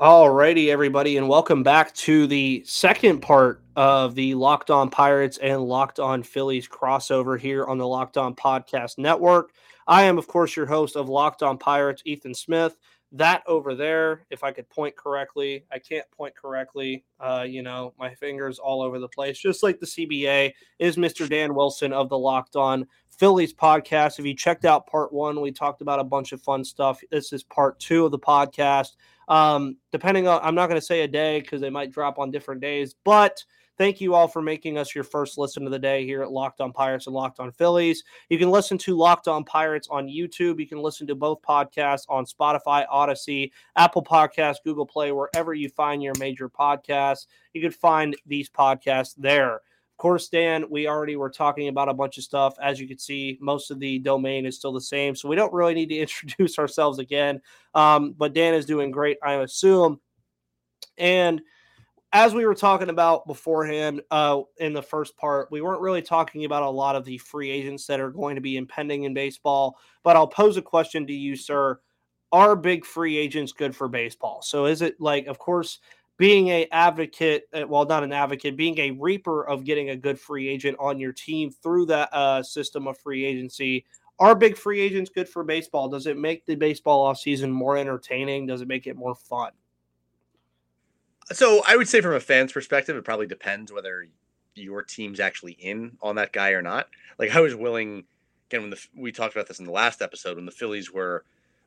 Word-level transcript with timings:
Alrighty, 0.00 0.68
everybody, 0.68 1.16
and 1.16 1.26
welcome 1.26 1.62
back 1.62 1.94
to 1.94 2.26
the 2.26 2.62
second 2.66 3.20
part 3.22 3.62
of 3.76 4.14
the 4.14 4.34
Locked 4.34 4.70
On 4.70 4.90
Pirates 4.90 5.38
and 5.38 5.62
Locked 5.62 5.98
On 5.98 6.22
Phillies 6.22 6.68
crossover 6.68 7.40
here 7.40 7.64
on 7.64 7.78
the 7.78 7.88
Locked 7.88 8.18
On 8.18 8.34
Podcast 8.34 8.98
Network. 8.98 9.52
I 9.86 10.02
am, 10.02 10.18
of 10.18 10.26
course, 10.26 10.54
your 10.54 10.66
host 10.66 10.96
of 10.96 11.08
Locked 11.08 11.42
On 11.42 11.56
Pirates, 11.56 12.02
Ethan 12.04 12.34
Smith. 12.34 12.76
That 13.12 13.42
over 13.46 13.74
there, 13.74 14.26
if 14.30 14.42
I 14.42 14.50
could 14.50 14.68
point 14.68 14.96
correctly, 14.96 15.64
I 15.70 15.78
can't 15.78 16.10
point 16.10 16.34
correctly. 16.34 17.04
Uh, 17.20 17.44
you 17.48 17.62
know, 17.62 17.94
my 17.98 18.14
fingers 18.14 18.58
all 18.58 18.82
over 18.82 18.98
the 18.98 19.08
place, 19.08 19.38
just 19.38 19.62
like 19.62 19.78
the 19.78 19.86
CBA, 19.86 20.52
is 20.78 20.96
Mr. 20.96 21.28
Dan 21.28 21.54
Wilson 21.54 21.92
of 21.92 22.08
the 22.08 22.18
Locked 22.18 22.56
On 22.56 22.86
Phillies 23.08 23.54
podcast. 23.54 24.18
If 24.18 24.26
you 24.26 24.34
checked 24.34 24.64
out 24.64 24.86
part 24.86 25.12
one, 25.12 25.40
we 25.40 25.52
talked 25.52 25.82
about 25.82 26.00
a 26.00 26.04
bunch 26.04 26.32
of 26.32 26.42
fun 26.42 26.64
stuff. 26.64 27.00
This 27.10 27.32
is 27.32 27.42
part 27.44 27.78
two 27.78 28.04
of 28.04 28.10
the 28.10 28.18
podcast. 28.18 28.96
Um, 29.28 29.76
depending 29.92 30.28
on, 30.28 30.40
I'm 30.42 30.54
not 30.54 30.68
going 30.68 30.80
to 30.80 30.86
say 30.86 31.02
a 31.02 31.08
day 31.08 31.40
because 31.40 31.60
they 31.60 31.70
might 31.70 31.92
drop 31.92 32.18
on 32.18 32.30
different 32.30 32.60
days, 32.60 32.94
but 33.04 33.42
thank 33.78 34.00
you 34.00 34.14
all 34.14 34.28
for 34.28 34.42
making 34.42 34.78
us 34.78 34.94
your 34.94 35.04
first 35.04 35.38
listen 35.38 35.64
of 35.66 35.72
the 35.72 35.78
day 35.78 36.04
here 36.04 36.22
at 36.22 36.30
Locked 36.30 36.60
On 36.60 36.72
Pirates 36.72 37.06
and 37.06 37.14
Locked 37.14 37.40
On 37.40 37.50
Phillies. 37.52 38.04
You 38.28 38.38
can 38.38 38.50
listen 38.50 38.78
to 38.78 38.96
Locked 38.96 39.28
On 39.28 39.44
Pirates 39.44 39.88
on 39.90 40.06
YouTube. 40.06 40.58
You 40.58 40.66
can 40.66 40.78
listen 40.78 41.06
to 41.06 41.14
both 41.14 41.42
podcasts 41.42 42.04
on 42.08 42.24
Spotify, 42.24 42.86
Audacy, 42.88 43.50
Apple 43.76 44.02
Podcasts, 44.02 44.56
Google 44.64 44.86
Play, 44.86 45.12
wherever 45.12 45.54
you 45.54 45.68
find 45.68 46.02
your 46.02 46.14
major 46.18 46.48
podcasts. 46.48 47.26
You 47.52 47.60
can 47.60 47.70
find 47.70 48.16
these 48.26 48.48
podcasts 48.48 49.14
there. 49.16 49.60
Of 49.96 49.98
course, 49.98 50.28
Dan, 50.28 50.66
we 50.68 50.88
already 50.88 51.16
were 51.16 51.30
talking 51.30 51.68
about 51.68 51.88
a 51.88 51.94
bunch 51.94 52.18
of 52.18 52.24
stuff. 52.24 52.54
As 52.62 52.78
you 52.78 52.86
can 52.86 52.98
see, 52.98 53.38
most 53.40 53.70
of 53.70 53.80
the 53.80 53.98
domain 53.98 54.44
is 54.44 54.54
still 54.54 54.74
the 54.74 54.80
same. 54.80 55.16
So 55.16 55.26
we 55.26 55.36
don't 55.36 55.54
really 55.54 55.72
need 55.72 55.88
to 55.88 55.96
introduce 56.00 56.58
ourselves 56.58 56.98
again. 56.98 57.40
Um, 57.74 58.12
but 58.12 58.34
Dan 58.34 58.52
is 58.52 58.66
doing 58.66 58.90
great, 58.90 59.16
I 59.22 59.34
assume. 59.34 60.00
And 60.98 61.40
as 62.16 62.32
we 62.32 62.46
were 62.46 62.54
talking 62.54 62.88
about 62.88 63.26
beforehand 63.26 64.00
uh, 64.10 64.40
in 64.56 64.72
the 64.72 64.82
first 64.82 65.18
part, 65.18 65.50
we 65.50 65.60
weren't 65.60 65.82
really 65.82 66.00
talking 66.00 66.46
about 66.46 66.62
a 66.62 66.70
lot 66.70 66.96
of 66.96 67.04
the 67.04 67.18
free 67.18 67.50
agents 67.50 67.86
that 67.86 68.00
are 68.00 68.10
going 68.10 68.36
to 68.36 68.40
be 68.40 68.56
impending 68.56 69.02
in 69.02 69.12
baseball. 69.12 69.76
But 70.02 70.16
I'll 70.16 70.26
pose 70.26 70.56
a 70.56 70.62
question 70.62 71.06
to 71.08 71.12
you, 71.12 71.36
sir. 71.36 71.78
Are 72.32 72.56
big 72.56 72.86
free 72.86 73.18
agents 73.18 73.52
good 73.52 73.76
for 73.76 73.86
baseball? 73.86 74.40
So 74.40 74.64
is 74.64 74.80
it 74.80 74.98
like, 74.98 75.26
of 75.26 75.38
course, 75.38 75.80
being 76.16 76.48
a 76.48 76.66
advocate, 76.72 77.50
uh, 77.52 77.66
well, 77.68 77.84
not 77.84 78.02
an 78.02 78.14
advocate, 78.14 78.56
being 78.56 78.78
a 78.78 78.92
reaper 78.92 79.46
of 79.46 79.64
getting 79.64 79.90
a 79.90 79.96
good 79.96 80.18
free 80.18 80.48
agent 80.48 80.78
on 80.80 80.98
your 80.98 81.12
team 81.12 81.50
through 81.50 81.84
that 81.86 82.08
uh, 82.14 82.42
system 82.42 82.86
of 82.86 82.96
free 82.98 83.26
agency. 83.26 83.84
Are 84.18 84.34
big 84.34 84.56
free 84.56 84.80
agents 84.80 85.10
good 85.10 85.28
for 85.28 85.44
baseball? 85.44 85.90
Does 85.90 86.06
it 86.06 86.16
make 86.16 86.46
the 86.46 86.54
baseball 86.54 87.12
offseason 87.12 87.50
more 87.50 87.76
entertaining? 87.76 88.46
Does 88.46 88.62
it 88.62 88.68
make 88.68 88.86
it 88.86 88.96
more 88.96 89.14
fun? 89.14 89.50
So 91.32 91.62
I 91.66 91.76
would 91.76 91.88
say 91.88 92.00
from 92.00 92.14
a 92.14 92.20
fan's 92.20 92.52
perspective, 92.52 92.96
it 92.96 93.04
probably 93.04 93.26
depends 93.26 93.72
whether 93.72 94.06
your 94.54 94.82
team's 94.82 95.20
actually 95.20 95.52
in 95.52 95.96
on 96.00 96.16
that 96.16 96.32
guy 96.32 96.50
or 96.50 96.62
not. 96.62 96.88
Like 97.18 97.34
I 97.34 97.40
was 97.40 97.54
willing, 97.54 98.04
again, 98.48 98.62
when 98.62 98.70
the, 98.70 98.86
we 98.96 99.12
talked 99.12 99.34
about 99.34 99.48
this 99.48 99.58
in 99.58 99.64
the 99.64 99.72
last 99.72 100.02
episode, 100.02 100.36
when 100.36 100.46
the 100.46 100.52
Phillies 100.52 100.92
were 100.92 101.24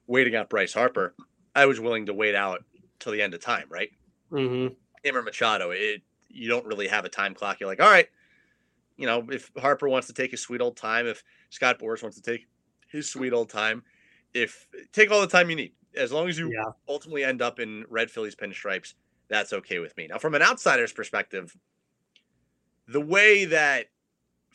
waiting 0.08 0.36
out 0.36 0.50
Bryce 0.50 0.74
Harper, 0.74 1.14
I 1.56 1.66
was 1.66 1.80
willing 1.80 2.06
to 2.06 2.14
wait 2.14 2.36
out 2.36 2.64
till 3.00 3.12
the 3.12 3.22
end 3.22 3.34
of 3.34 3.42
time, 3.42 3.66
right? 3.70 3.90
Mm-hmm. 4.32 5.26
Machado, 5.26 5.72
it 5.72 6.02
you 6.30 6.48
don't 6.48 6.66
really 6.66 6.88
have 6.88 7.06
a 7.06 7.10
time 7.10 7.34
clock. 7.34 7.60
You're 7.60 7.70
like, 7.70 7.82
all 7.82 7.90
right, 7.90 8.08
you 8.98 9.06
know, 9.06 9.26
if 9.32 9.52
Harper 9.58 9.90
wants 9.90 10.08
to 10.08 10.14
take 10.14 10.32
his 10.32 10.42
sweet 10.42 10.62
old 10.62 10.78
time, 10.78 11.08
if 11.08 11.24
Scott 11.50 11.80
Boras 11.80 12.04
wants 12.04 12.20
to 12.20 12.24
take 12.24 12.48
his 12.88 13.10
sweet 13.10 13.34
old 13.34 13.50
time, 13.50 13.84
if 14.34 14.68
take 14.94 15.12
all 15.12 15.22
the 15.22 15.28
time 15.28 15.50
you 15.50 15.56
need, 15.56 15.74
as 15.96 16.12
long 16.12 16.28
as 16.28 16.38
you 16.38 16.52
yeah. 16.52 16.72
ultimately 16.88 17.24
end 17.24 17.42
up 17.42 17.60
in 17.60 17.86
red 17.90 18.12
Phillies 18.12 18.36
pinstripes, 18.36 18.94
that's 19.30 19.54
okay 19.54 19.80
with 19.80 19.96
me. 19.98 20.08
Now, 20.08 20.18
from 20.18 20.36
an 20.36 20.42
outsider's 20.42 20.92
perspective, 20.92 21.56
the 22.88 23.02
way 23.02 23.46
that 23.46 23.86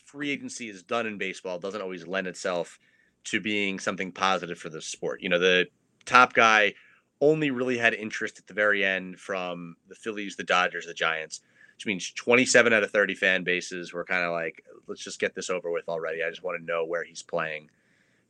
free 0.04 0.30
agency 0.30 0.68
is 0.68 0.82
done 0.82 1.06
in 1.06 1.18
baseball 1.18 1.58
doesn't 1.58 1.80
always 1.80 2.06
lend 2.06 2.26
itself 2.26 2.78
to 3.24 3.40
being 3.40 3.78
something 3.78 4.12
positive 4.12 4.58
for 4.58 4.68
the 4.68 4.82
sport. 4.82 5.22
You 5.22 5.28
know, 5.28 5.38
the 5.38 5.66
top 6.04 6.34
guy 6.34 6.74
only 7.20 7.50
really 7.50 7.78
had 7.78 7.94
interest 7.94 8.38
at 8.38 8.46
the 8.46 8.54
very 8.54 8.84
end 8.84 9.18
from 9.18 9.76
the 9.88 9.94
Phillies, 9.94 10.36
the 10.36 10.44
Dodgers, 10.44 10.86
the 10.86 10.94
Giants, 10.94 11.40
which 11.76 11.86
means 11.86 12.12
27 12.12 12.72
out 12.72 12.82
of 12.82 12.90
30 12.90 13.14
fan 13.14 13.44
bases 13.44 13.92
were 13.92 14.04
kind 14.04 14.24
of 14.24 14.32
like, 14.32 14.64
let's 14.86 15.02
just 15.02 15.20
get 15.20 15.34
this 15.34 15.50
over 15.50 15.70
with 15.70 15.88
already. 15.88 16.22
I 16.22 16.30
just 16.30 16.42
want 16.42 16.60
to 16.60 16.64
know 16.64 16.84
where 16.84 17.04
he's 17.04 17.22
playing. 17.22 17.70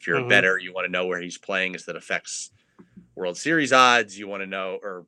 If 0.01 0.07
you're 0.07 0.17
mm-hmm. 0.19 0.27
a 0.27 0.29
better, 0.29 0.59
you 0.59 0.73
want 0.73 0.87
to 0.87 0.93
know 0.93 1.07
where 1.07 1.21
he's 1.21 1.39
playing 1.39 1.75
as 1.75 1.87
that 1.87 1.97
affects 1.97 2.51
World 3.15 3.37
Series 3.37 3.73
odds. 3.73 4.19
You 4.19 4.29
want 4.29 4.43
to 4.43 4.47
know, 4.47 4.79
or 4.83 5.07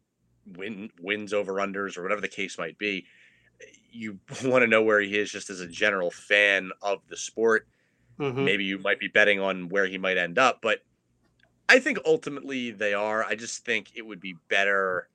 win 0.55 0.91
wins 1.01 1.33
over 1.33 1.55
unders, 1.55 1.97
or 1.97 2.03
whatever 2.03 2.21
the 2.21 2.29
case 2.29 2.59
might 2.59 2.79
be. 2.79 3.07
You 3.91 4.19
want 4.45 4.63
to 4.63 4.67
know 4.67 4.83
where 4.83 5.01
he 5.01 5.17
is 5.19 5.31
just 5.31 5.51
as 5.51 5.61
a 5.61 5.69
general 5.69 6.11
fan 6.11 6.71
of 6.83 7.01
the 7.09 7.17
sport. 7.17 7.67
Mm-hmm. 8.19 8.45
Maybe 8.45 8.65
you 8.65 8.79
might 8.79 8.99
be 8.99 9.09
betting 9.09 9.41
on 9.41 9.69
where 9.69 9.87
he 9.87 9.99
might 9.99 10.17
end 10.17 10.39
up, 10.39 10.61
but 10.63 10.81
I 11.69 11.81
think 11.81 11.99
ultimately 12.07 12.71
they 12.71 12.95
are. 12.95 13.25
I 13.25 13.35
just 13.35 13.65
think 13.65 13.93
it 13.95 14.07
would 14.07 14.21
be 14.21 14.37
better. 14.49 15.09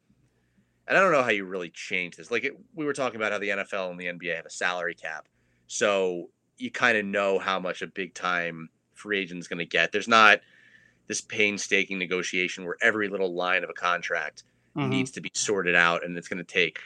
And 0.88 0.98
I 0.98 1.02
don't 1.02 1.12
know 1.12 1.24
how 1.24 1.30
you 1.30 1.46
really 1.46 1.70
change 1.70 2.18
this. 2.18 2.30
Like 2.30 2.44
it, 2.44 2.54
we 2.76 2.86
were 2.86 2.94
talking 2.94 3.16
about 3.16 3.32
how 3.32 3.40
the 3.40 3.50
NFL 3.50 3.92
and 3.92 4.00
the 4.00 4.06
NBA 4.06 4.36
have 4.36 4.46
a 4.46 4.52
salary 4.52 4.96
cap, 4.96 5.28
so 5.68 6.30
you 6.58 6.70
kind 6.70 6.98
of 6.98 7.06
know 7.06 7.40
how 7.40 7.60
much 7.60 7.82
a 7.82 7.88
big 7.88 8.14
time 8.14 8.70
free 8.94 9.20
agent 9.20 9.40
is 9.40 9.48
going 9.48 9.60
to 9.60 9.66
get. 9.66 9.92
There's 9.92 10.08
not 10.08 10.42
this 11.08 11.22
painstaking 11.22 11.98
negotiation 11.98 12.66
where 12.66 12.78
every 12.82 13.08
little 13.08 13.34
line 13.34 13.64
of 13.64 13.70
a 13.70 13.74
contract 13.74 14.44
mm-hmm. 14.76 14.90
needs 14.90 15.12
to 15.12 15.22
be 15.22 15.32
sorted 15.34 15.76
out, 15.76 16.04
and 16.04 16.18
it's 16.18 16.28
going 16.28 16.38
to 16.38 16.44
take 16.44 16.80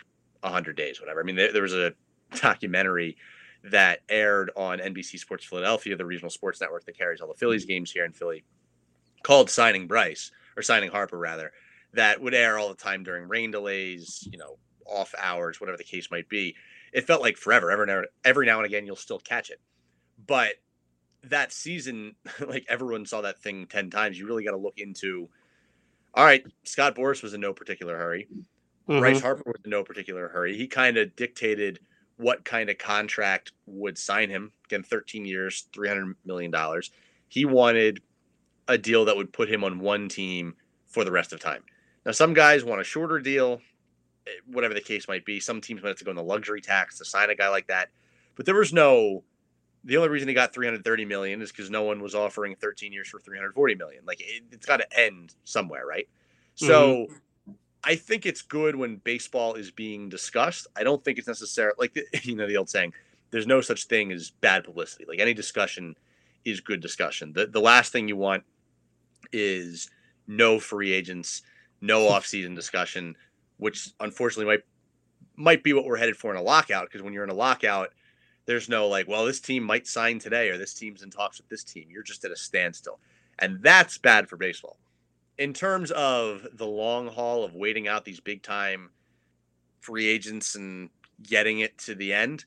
hundred 0.43 0.77
days, 0.77 0.99
whatever. 1.01 1.19
I 1.19 1.23
mean, 1.23 1.35
there, 1.35 1.51
there 1.51 1.63
was 1.63 1.73
a 1.73 1.91
documentary 2.35 3.17
that 3.63 4.01
aired 4.09 4.51
on 4.55 4.77
NBC 4.77 5.17
Sports 5.17 5.43
Philadelphia, 5.43 5.95
the 5.95 6.05
regional 6.05 6.29
sports 6.29 6.61
network 6.61 6.85
that 6.85 6.95
carries 6.95 7.19
all 7.19 7.27
the 7.27 7.33
Phillies 7.33 7.65
games 7.65 7.91
here 7.91 8.05
in 8.05 8.11
Philly 8.11 8.43
called 9.23 9.49
signing 9.49 9.87
Bryce 9.87 10.29
or 10.55 10.61
signing 10.61 10.91
Harper 10.91 11.17
rather 11.17 11.51
that 11.95 12.21
would 12.21 12.33
air 12.33 12.59
all 12.59 12.69
the 12.69 12.75
time 12.75 13.03
during 13.03 13.27
rain 13.27 13.51
delays, 13.51 14.27
you 14.31 14.37
know, 14.37 14.57
off 14.85 15.15
hours, 15.17 15.59
whatever 15.59 15.77
the 15.77 15.83
case 15.83 16.11
might 16.11 16.29
be. 16.29 16.55
It 16.93 17.07
felt 17.07 17.21
like 17.21 17.37
forever. 17.37 17.71
Every 17.71 17.87
now, 17.87 18.03
every 18.23 18.45
now 18.45 18.57
and 18.57 18.65
again, 18.65 18.85
you'll 18.85 18.95
still 18.95 19.19
catch 19.19 19.49
it. 19.49 19.59
But 20.27 20.53
that 21.23 21.51
season, 21.51 22.15
like 22.47 22.65
everyone 22.69 23.05
saw 23.05 23.21
that 23.21 23.41
thing 23.41 23.65
10 23.65 23.89
times. 23.89 24.19
You 24.19 24.27
really 24.27 24.43
got 24.43 24.51
to 24.51 24.57
look 24.57 24.77
into 24.77 25.29
all 26.15 26.25
right, 26.25 26.43
Scott 26.63 26.95
Boras 26.95 27.21
was 27.21 27.33
in 27.33 27.41
no 27.41 27.53
particular 27.53 27.97
hurry. 27.97 28.27
Mm-hmm. 28.87 28.99
Bryce 28.99 29.21
Harper 29.21 29.43
was 29.45 29.61
in 29.63 29.71
no 29.71 29.83
particular 29.83 30.29
hurry. 30.29 30.57
He 30.57 30.67
kind 30.67 30.97
of 30.97 31.15
dictated 31.15 31.79
what 32.17 32.45
kind 32.45 32.69
of 32.69 32.77
contract 32.77 33.51
would 33.65 33.97
sign 33.97 34.29
him. 34.29 34.51
Again, 34.65 34.83
13 34.83 35.25
years, 35.25 35.67
$300 35.75 36.13
million. 36.25 36.53
He 37.27 37.45
wanted 37.45 38.01
a 38.67 38.77
deal 38.77 39.05
that 39.05 39.17
would 39.17 39.33
put 39.33 39.49
him 39.49 39.63
on 39.63 39.79
one 39.79 40.07
team 40.07 40.55
for 40.87 41.03
the 41.03 41.11
rest 41.11 41.33
of 41.33 41.39
time. 41.39 41.63
Now, 42.05 42.11
some 42.11 42.33
guys 42.33 42.63
want 42.63 42.81
a 42.81 42.85
shorter 42.85 43.19
deal, 43.19 43.59
eh, 44.27 44.31
whatever 44.45 44.73
the 44.73 44.81
case 44.81 45.07
might 45.07 45.25
be. 45.25 45.39
Some 45.39 45.59
teams 45.59 45.81
might 45.81 45.89
have 45.89 45.97
to 45.97 46.05
go 46.05 46.11
in 46.11 46.17
the 46.17 46.23
luxury 46.23 46.61
tax 46.61 46.97
to 46.99 47.05
sign 47.05 47.29
a 47.29 47.35
guy 47.35 47.49
like 47.49 47.67
that. 47.67 47.89
But 48.35 48.45
there 48.45 48.55
was 48.55 48.71
no. 48.71 49.23
The 49.85 49.97
only 49.97 50.09
reason 50.09 50.27
he 50.27 50.33
got 50.33 50.53
330 50.53 51.05
million 51.05 51.41
is 51.41 51.51
because 51.51 51.69
no 51.69 51.83
one 51.83 52.01
was 52.01 52.15
offering 52.15 52.55
13 52.55 52.91
years 52.91 53.07
for 53.07 53.19
340 53.19 53.75
million. 53.75 54.03
Like 54.05 54.19
it, 54.19 54.43
has 54.51 54.65
got 54.65 54.77
to 54.77 54.99
end 54.99 55.35
somewhere, 55.43 55.85
right? 55.85 56.07
So 56.55 56.95
mm-hmm. 56.95 57.51
I 57.83 57.95
think 57.95 58.25
it's 58.25 58.41
good 58.41 58.75
when 58.75 58.97
baseball 58.97 59.53
is 59.53 59.69
being 59.69 60.09
discussed. 60.09 60.65
I 60.75 60.83
don't 60.83 61.03
think 61.03 61.19
it's 61.19 61.27
necessary 61.27 61.71
like 61.77 61.97
you 62.23 62.35
know 62.35 62.47
the 62.47 62.57
old 62.57 62.69
saying, 62.69 62.93
there's 63.29 63.47
no 63.47 63.61
such 63.61 63.85
thing 63.85 64.11
as 64.11 64.31
bad 64.31 64.63
publicity. 64.63 65.05
Like 65.07 65.19
any 65.19 65.33
discussion 65.33 65.95
is 66.45 66.59
good 66.59 66.81
discussion. 66.81 67.33
The 67.33 67.45
the 67.45 67.61
last 67.61 67.91
thing 67.91 68.07
you 68.07 68.17
want 68.17 68.43
is 69.31 69.89
no 70.27 70.59
free 70.59 70.93
agents, 70.93 71.43
no 71.81 72.01
offseason 72.09 72.55
discussion, 72.55 73.15
which 73.57 73.89
unfortunately 73.99 74.51
might 74.51 74.63
might 75.35 75.63
be 75.63 75.73
what 75.73 75.85
we're 75.85 75.97
headed 75.97 76.17
for 76.17 76.31
in 76.31 76.37
a 76.37 76.41
lockout. 76.41 76.87
Because 76.87 77.03
when 77.03 77.13
you're 77.13 77.23
in 77.23 77.29
a 77.29 77.35
lockout, 77.35 77.89
there's 78.45 78.69
no 78.69 78.87
like, 78.87 79.07
well, 79.07 79.25
this 79.25 79.39
team 79.39 79.63
might 79.63 79.87
sign 79.87 80.19
today 80.19 80.49
or 80.49 80.57
this 80.57 80.73
team's 80.73 81.03
in 81.03 81.09
talks 81.09 81.37
with 81.37 81.49
this 81.49 81.63
team. 81.63 81.87
You're 81.89 82.03
just 82.03 82.23
at 82.25 82.31
a 82.31 82.35
standstill. 82.35 82.99
And 83.39 83.61
that's 83.61 83.97
bad 83.97 84.29
for 84.29 84.37
baseball. 84.37 84.77
In 85.37 85.53
terms 85.53 85.91
of 85.91 86.47
the 86.53 86.67
long 86.67 87.07
haul 87.07 87.43
of 87.43 87.55
waiting 87.55 87.87
out 87.87 88.05
these 88.05 88.19
big 88.19 88.41
time 88.41 88.91
free 89.81 90.07
agents 90.07 90.55
and 90.55 90.89
getting 91.21 91.59
it 91.59 91.77
to 91.79 91.95
the 91.95 92.13
end, 92.13 92.45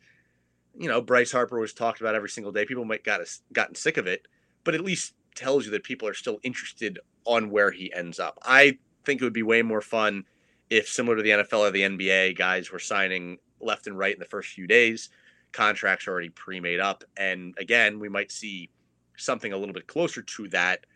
you 0.78 0.88
know, 0.88 1.00
Bryce 1.00 1.32
Harper 1.32 1.58
was 1.58 1.74
talked 1.74 2.00
about 2.00 2.14
every 2.14 2.28
single 2.28 2.52
day. 2.52 2.64
People 2.64 2.84
might 2.84 3.04
got 3.04 3.20
gotten 3.52 3.74
sick 3.74 3.96
of 3.96 4.06
it, 4.06 4.26
but 4.64 4.74
at 4.74 4.80
least 4.80 5.14
tells 5.34 5.64
you 5.64 5.72
that 5.72 5.84
people 5.84 6.08
are 6.08 6.14
still 6.14 6.38
interested 6.42 6.98
on 7.24 7.50
where 7.50 7.70
he 7.70 7.92
ends 7.92 8.18
up. 8.18 8.38
I 8.42 8.78
think 9.04 9.20
it 9.20 9.24
would 9.24 9.32
be 9.32 9.42
way 9.42 9.62
more 9.62 9.80
fun 9.80 10.24
if, 10.70 10.88
similar 10.88 11.16
to 11.16 11.22
the 11.22 11.30
NFL 11.30 11.68
or 11.68 11.70
the 11.70 11.82
NBA, 11.82 12.36
guys 12.36 12.70
were 12.70 12.78
signing 12.78 13.38
left 13.60 13.86
and 13.86 13.98
right 13.98 14.14
in 14.14 14.20
the 14.20 14.26
first 14.26 14.50
few 14.50 14.66
days, 14.66 15.10
contracts 15.52 16.08
already 16.08 16.28
pre 16.28 16.60
made 16.60 16.80
up. 16.80 17.04
And 17.16 17.54
again, 17.58 17.98
we 17.98 18.08
might 18.08 18.30
see 18.32 18.70
something 19.16 19.52
a 19.52 19.56
little 19.56 19.74
bit 19.74 19.86
closer 19.86 20.22
to 20.22 20.48
that 20.48 20.86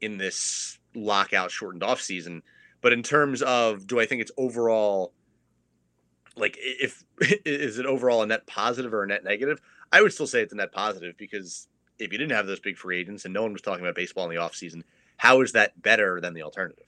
in 0.00 0.18
this 0.18 0.78
lockout 0.94 1.50
shortened 1.50 1.82
off 1.82 2.00
season. 2.00 2.42
But 2.80 2.92
in 2.92 3.02
terms 3.02 3.42
of 3.42 3.86
do 3.86 4.00
I 4.00 4.06
think 4.06 4.20
it's 4.20 4.32
overall 4.36 5.12
like 6.36 6.56
if 6.58 7.04
is 7.44 7.78
it 7.78 7.86
overall 7.86 8.22
a 8.22 8.26
net 8.26 8.46
positive 8.46 8.92
or 8.92 9.02
a 9.02 9.06
net 9.06 9.24
negative? 9.24 9.60
I 9.92 10.02
would 10.02 10.12
still 10.12 10.26
say 10.26 10.42
it's 10.42 10.52
a 10.52 10.56
net 10.56 10.72
positive 10.72 11.16
because 11.16 11.68
if 11.98 12.12
you 12.12 12.18
didn't 12.18 12.32
have 12.32 12.46
those 12.46 12.60
big 12.60 12.76
free 12.76 12.98
agents 12.98 13.24
and 13.24 13.32
no 13.32 13.42
one 13.42 13.52
was 13.52 13.62
talking 13.62 13.84
about 13.84 13.94
baseball 13.94 14.28
in 14.28 14.34
the 14.34 14.42
offseason, 14.42 14.82
how 15.16 15.40
is 15.40 15.52
that 15.52 15.80
better 15.80 16.20
than 16.20 16.34
the 16.34 16.42
alternative? 16.42 16.84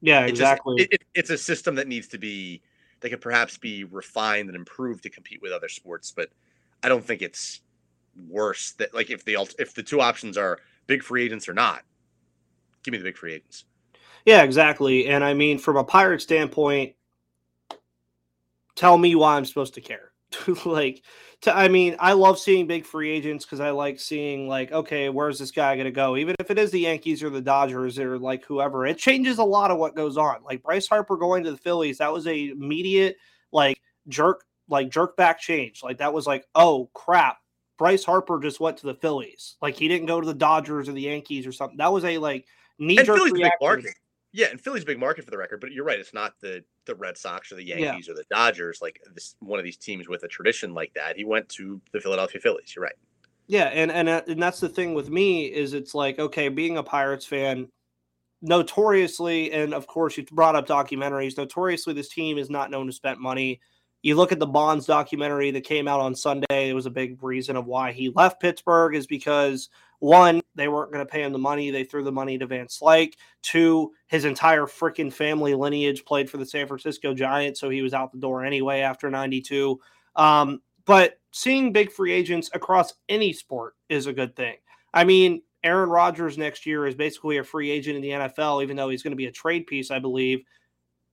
Yeah, 0.00 0.24
exactly. 0.24 0.76
Just, 0.78 0.92
it, 0.92 0.94
it, 0.94 1.06
it's 1.14 1.30
a 1.30 1.38
system 1.38 1.74
that 1.74 1.88
needs 1.88 2.08
to 2.08 2.18
be 2.18 2.62
that 3.00 3.10
could 3.10 3.20
perhaps 3.20 3.58
be 3.58 3.84
refined 3.84 4.48
and 4.48 4.56
improved 4.56 5.02
to 5.02 5.10
compete 5.10 5.40
with 5.42 5.52
other 5.52 5.68
sports, 5.68 6.12
but 6.14 6.30
I 6.82 6.88
don't 6.88 7.04
think 7.04 7.22
it's 7.22 7.60
worse 8.28 8.72
that 8.72 8.94
like 8.94 9.10
if 9.10 9.24
the 9.24 9.36
if 9.58 9.74
the 9.74 9.82
two 9.82 10.00
options 10.00 10.36
are 10.36 10.58
big 10.86 11.02
free 11.02 11.24
agents 11.24 11.48
or 11.48 11.54
not, 11.54 11.82
give 12.82 12.92
me 12.92 12.98
the 12.98 13.04
big 13.04 13.16
free 13.16 13.34
agents. 13.34 13.64
Yeah, 14.26 14.42
exactly. 14.42 15.06
And 15.06 15.24
I 15.24 15.34
mean, 15.34 15.58
from 15.58 15.76
a 15.76 15.84
pirate 15.84 16.20
standpoint, 16.20 16.94
tell 18.74 18.98
me 18.98 19.14
why 19.14 19.36
I'm 19.36 19.44
supposed 19.44 19.74
to 19.74 19.80
care. 19.80 20.09
like, 20.64 21.02
to, 21.42 21.56
I 21.56 21.68
mean, 21.68 21.96
I 21.98 22.12
love 22.12 22.38
seeing 22.38 22.66
big 22.66 22.84
free 22.84 23.10
agents 23.10 23.44
because 23.44 23.60
I 23.60 23.70
like 23.70 23.98
seeing 23.98 24.46
like, 24.48 24.72
okay, 24.72 25.08
where's 25.08 25.38
this 25.38 25.50
guy 25.50 25.74
going 25.74 25.86
to 25.86 25.90
go? 25.90 26.16
Even 26.16 26.34
if 26.38 26.50
it 26.50 26.58
is 26.58 26.70
the 26.70 26.80
Yankees 26.80 27.22
or 27.22 27.30
the 27.30 27.40
Dodgers 27.40 27.98
or 27.98 28.18
like 28.18 28.44
whoever, 28.44 28.86
it 28.86 28.98
changes 28.98 29.38
a 29.38 29.44
lot 29.44 29.70
of 29.70 29.78
what 29.78 29.94
goes 29.94 30.16
on. 30.16 30.42
Like 30.44 30.62
Bryce 30.62 30.86
Harper 30.86 31.16
going 31.16 31.44
to 31.44 31.50
the 31.50 31.56
Phillies, 31.56 31.98
that 31.98 32.12
was 32.12 32.26
a 32.26 32.48
immediate 32.48 33.16
like 33.52 33.80
jerk, 34.08 34.44
like 34.68 34.90
jerk 34.90 35.16
back 35.16 35.40
change. 35.40 35.82
Like 35.82 35.98
that 35.98 36.12
was 36.12 36.26
like, 36.26 36.46
oh 36.54 36.90
crap, 36.94 37.38
Bryce 37.78 38.04
Harper 38.04 38.38
just 38.40 38.60
went 38.60 38.76
to 38.78 38.86
the 38.86 38.94
Phillies. 38.94 39.56
Like 39.62 39.74
he 39.74 39.88
didn't 39.88 40.06
go 40.06 40.20
to 40.20 40.26
the 40.26 40.34
Dodgers 40.34 40.88
or 40.88 40.92
the 40.92 41.00
Yankees 41.00 41.46
or 41.46 41.52
something. 41.52 41.78
That 41.78 41.92
was 41.92 42.04
a 42.04 42.18
like 42.18 42.46
knee 42.78 43.02
jerk 43.02 43.18
reaction. 43.32 43.84
Yeah, 44.32 44.46
and 44.50 44.60
Philly's 44.60 44.84
a 44.84 44.86
big 44.86 45.00
market 45.00 45.24
for 45.24 45.32
the 45.32 45.38
record, 45.38 45.60
but 45.60 45.72
you're 45.72 45.84
right. 45.84 45.98
It's 45.98 46.14
not 46.14 46.34
the 46.40 46.62
the 46.86 46.94
Red 46.94 47.18
Sox 47.18 47.50
or 47.50 47.56
the 47.56 47.64
Yankees 47.64 48.06
yeah. 48.06 48.12
or 48.12 48.16
the 48.16 48.24
Dodgers, 48.30 48.80
like 48.80 49.00
this 49.12 49.34
one 49.40 49.58
of 49.58 49.64
these 49.64 49.76
teams 49.76 50.08
with 50.08 50.22
a 50.22 50.28
tradition 50.28 50.72
like 50.72 50.92
that. 50.94 51.16
He 51.16 51.24
went 51.24 51.48
to 51.50 51.80
the 51.92 52.00
Philadelphia 52.00 52.40
Phillies. 52.40 52.72
You're 52.74 52.84
right. 52.84 52.94
Yeah, 53.48 53.64
and 53.64 53.90
and 53.90 54.08
uh, 54.08 54.22
and 54.28 54.40
that's 54.40 54.60
the 54.60 54.68
thing 54.68 54.94
with 54.94 55.10
me 55.10 55.46
is 55.46 55.74
it's 55.74 55.94
like 55.94 56.20
okay, 56.20 56.48
being 56.48 56.76
a 56.76 56.82
Pirates 56.82 57.26
fan, 57.26 57.68
notoriously, 58.40 59.50
and 59.50 59.74
of 59.74 59.88
course 59.88 60.16
you 60.16 60.24
brought 60.30 60.54
up 60.54 60.68
documentaries. 60.68 61.36
Notoriously, 61.36 61.92
this 61.92 62.08
team 62.08 62.38
is 62.38 62.48
not 62.48 62.70
known 62.70 62.86
to 62.86 62.92
spend 62.92 63.18
money. 63.18 63.60
You 64.02 64.14
look 64.14 64.30
at 64.30 64.38
the 64.38 64.46
Bonds 64.46 64.86
documentary 64.86 65.50
that 65.50 65.64
came 65.64 65.88
out 65.88 66.00
on 66.00 66.14
Sunday. 66.14 66.70
It 66.70 66.74
was 66.74 66.86
a 66.86 66.90
big 66.90 67.22
reason 67.22 67.56
of 67.56 67.66
why 67.66 67.90
he 67.90 68.10
left 68.10 68.40
Pittsburgh 68.40 68.94
is 68.94 69.08
because 69.08 69.68
one, 70.00 70.40
they 70.54 70.68
weren't 70.68 70.92
going 70.92 71.04
to 71.04 71.10
pay 71.10 71.22
him 71.22 71.32
the 71.32 71.38
money. 71.38 71.70
They 71.70 71.84
threw 71.84 72.02
the 72.02 72.10
money 72.10 72.36
to 72.38 72.46
Van 72.46 72.66
Slyke. 72.66 73.14
Two, 73.42 73.92
his 74.08 74.24
entire 74.24 74.66
freaking 74.66 75.12
family 75.12 75.54
lineage 75.54 76.04
played 76.04 76.28
for 76.28 76.38
the 76.38 76.46
San 76.46 76.66
Francisco 76.66 77.14
Giants, 77.14 77.60
so 77.60 77.70
he 77.70 77.82
was 77.82 77.94
out 77.94 78.10
the 78.10 78.18
door 78.18 78.44
anyway 78.44 78.80
after 78.80 79.10
92. 79.10 79.78
Um, 80.16 80.60
but 80.86 81.18
seeing 81.32 81.72
big 81.72 81.92
free 81.92 82.12
agents 82.12 82.50
across 82.54 82.94
any 83.08 83.32
sport 83.32 83.74
is 83.88 84.06
a 84.06 84.12
good 84.12 84.34
thing. 84.34 84.56
I 84.92 85.04
mean, 85.04 85.42
Aaron 85.62 85.90
Rodgers 85.90 86.38
next 86.38 86.64
year 86.64 86.86
is 86.86 86.94
basically 86.94 87.36
a 87.36 87.44
free 87.44 87.70
agent 87.70 87.96
in 87.96 88.02
the 88.02 88.10
NFL, 88.10 88.62
even 88.62 88.76
though 88.76 88.88
he's 88.88 89.02
going 89.02 89.12
to 89.12 89.16
be 89.16 89.26
a 89.26 89.32
trade 89.32 89.66
piece, 89.66 89.90
I 89.90 89.98
believe. 89.98 90.40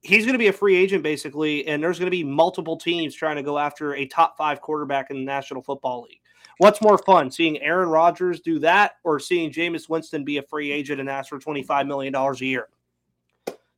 He's 0.01 0.24
going 0.24 0.33
to 0.33 0.40
be 0.40 0.48
a 0.48 0.54
free 0.54 0.78
agent 0.78 1.04
basically, 1.04 1.68
and 1.68 1.83
there's 1.83 2.00
going 2.00 2.07
to 2.07 2.12
be 2.12 2.24
multiple 2.24 2.78
teams 2.78 3.13
trying 3.13 3.36
to 3.36 3.44
go 3.44 3.60
after 3.60 3.95
a 3.95 4.06
top 4.06 4.38
five 4.38 4.62
quarterback 4.62 5.10
in 5.10 5.18
the 5.18 5.25
National 5.25 5.62
Football 5.62 6.04
League. 6.04 6.22
What's 6.59 6.81
more 6.81 6.98
fun, 6.98 7.30
seeing 7.30 7.62
Aaron 7.62 7.89
Rodgers 7.89 8.39
do 8.39 8.59
that 8.59 8.94
or 9.04 9.19
seeing 9.19 9.51
Jameis 9.51 9.89
Winston 9.89 10.24
be 10.24 10.38
a 10.38 10.44
free 10.44 10.71
agent 10.71 11.00
and 11.00 11.09
ask 11.09 11.30
for 11.30 11.39
$25 11.39 11.88
million 11.88 12.15
a 12.15 12.33
year? 12.38 12.68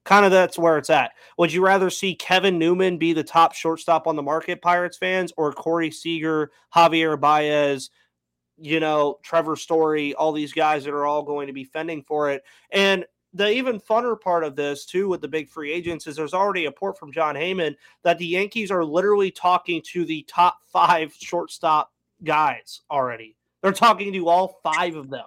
Kind 0.05 0.25
of 0.25 0.31
that's 0.31 0.57
where 0.57 0.77
it's 0.77 0.89
at. 0.89 1.11
Would 1.37 1.51
you 1.51 1.63
rather 1.63 1.89
see 1.89 2.15
Kevin 2.15 2.57
Newman 2.57 2.97
be 2.97 3.13
the 3.13 3.23
top 3.23 3.53
shortstop 3.53 4.07
on 4.07 4.15
the 4.15 4.23
market, 4.23 4.61
Pirates 4.61 4.97
fans, 4.97 5.33
or 5.35 5.51
Corey 5.51 5.91
Seager, 5.91 6.51
Javier 6.73 7.19
Baez, 7.19 7.89
you 8.57 8.79
know, 8.79 9.19
Trevor 9.23 9.55
Story, 9.55 10.13
all 10.15 10.31
these 10.31 10.53
guys 10.53 10.85
that 10.85 10.93
are 10.93 11.05
all 11.05 11.21
going 11.21 11.47
to 11.47 11.53
be 11.53 11.65
fending 11.65 12.01
for 12.01 12.31
it? 12.31 12.43
And 12.71 13.05
the 13.33 13.51
even 13.51 13.79
funner 13.79 14.19
part 14.19 14.43
of 14.43 14.55
this 14.55 14.85
too 14.85 15.07
with 15.07 15.21
the 15.21 15.27
big 15.27 15.49
free 15.49 15.71
agents 15.71 16.07
is 16.07 16.15
there's 16.15 16.33
already 16.33 16.65
a 16.65 16.69
report 16.69 16.97
from 16.97 17.11
Jon 17.11 17.35
Heyman 17.35 17.75
that 18.03 18.17
the 18.17 18.25
Yankees 18.25 18.71
are 18.71 18.83
literally 18.83 19.29
talking 19.29 19.81
to 19.91 20.05
the 20.05 20.23
top 20.23 20.59
five 20.71 21.13
shortstop 21.13 21.91
guys 22.24 22.81
already. 22.89 23.36
They're 23.62 23.71
talking 23.71 24.13
to 24.13 24.27
all 24.27 24.60
five 24.63 24.95
of 24.95 25.10
them, 25.10 25.25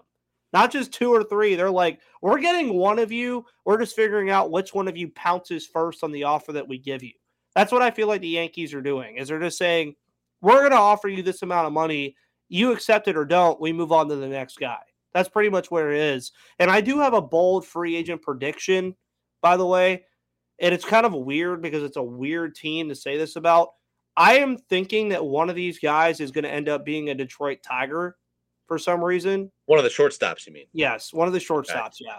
not 0.53 0.73
just 0.73 0.93
two 0.93 1.13
or 1.13 1.25
three. 1.25 1.55
They're 1.55 1.71
like, 1.71 2.01
we're 2.21 2.41
getting 2.41 2.75
one 2.75 2.99
of 2.99 3.13
you. 3.13 3.45
We're 3.65 3.79
just 3.79 3.97
figuring 3.97 4.31
out 4.31 4.51
which 4.51 4.73
one 4.73 4.89
of 4.89 4.97
you 4.97 5.09
pounces 5.09 5.67
first 5.67 6.03
on 6.03 6.13
the 6.13 6.25
offer 6.25 6.53
that 6.53 6.69
we 6.69 6.79
give 6.79 7.03
you. 7.03 7.13
That's 7.55 7.73
what 7.73 7.83
I 7.83 7.91
feel 7.91 8.09
like 8.09 8.23
the 8.23 8.29
Yankees 8.29 8.73
are 8.73 8.81
doing. 8.81 9.17
Is 9.17 9.29
they're 9.29 9.39
just 9.39 9.59
saying, 9.59 9.95
we're 10.41 10.61
going 10.61 10.71
to 10.71 10.77
offer 10.77 11.09
you 11.09 11.23
this 11.23 11.43
amount 11.43 11.67
of 11.67 11.73
money. 11.73 12.17
You 12.49 12.73
accept 12.73 13.09
it 13.09 13.17
or 13.17 13.25
don't. 13.25 13.61
We 13.61 13.73
move 13.73 13.93
on 13.93 14.09
to 14.09 14.17
the 14.17 14.29
next 14.29 14.59
guy. 14.59 14.81
That's 15.15 15.29
pretty 15.29 15.51
much 15.51 15.71
where 15.71 15.93
it 15.93 15.99
is. 15.99 16.33
And 16.59 16.71
I 16.71 16.81
do 16.81 16.99
have 17.01 17.13
a 17.13 17.21
bold 17.21 17.67
free 17.67 17.97
agent 17.97 18.23
prediction, 18.23 18.97
by 19.43 19.57
the 19.57 19.67
way. 19.67 20.05
And 20.59 20.75
it's 20.75 20.85
kind 20.85 21.05
of 21.05 21.13
weird 21.13 21.61
because 21.61 21.83
it's 21.83 21.97
a 21.97 22.03
weird 22.03 22.55
team 22.55 22.89
to 22.89 22.95
say 22.95 23.19
this 23.19 23.37
about. 23.37 23.71
I 24.17 24.39
am 24.39 24.59
thinking 24.59 25.09
that 25.11 25.25
one 25.25 25.49
of 25.49 25.57
these 25.57 25.79
guys 25.79 26.21
is 26.21 26.31
going 26.31 26.45
to 26.45 26.51
end 26.51 26.69
up 26.69 26.85
being 26.85 27.11
a 27.11 27.15
Detroit 27.15 27.59
Tiger 27.63 28.17
for 28.67 28.79
some 28.79 29.03
reason. 29.03 29.51
One 29.67 29.79
of 29.79 29.85
the 29.85 29.91
shortstops, 29.91 30.47
you 30.47 30.53
mean? 30.53 30.67
Yes, 30.73 31.13
one 31.13 31.27
of 31.27 31.33
the 31.33 31.39
shortstops, 31.39 32.01
okay. 32.01 32.07
yeah. 32.07 32.19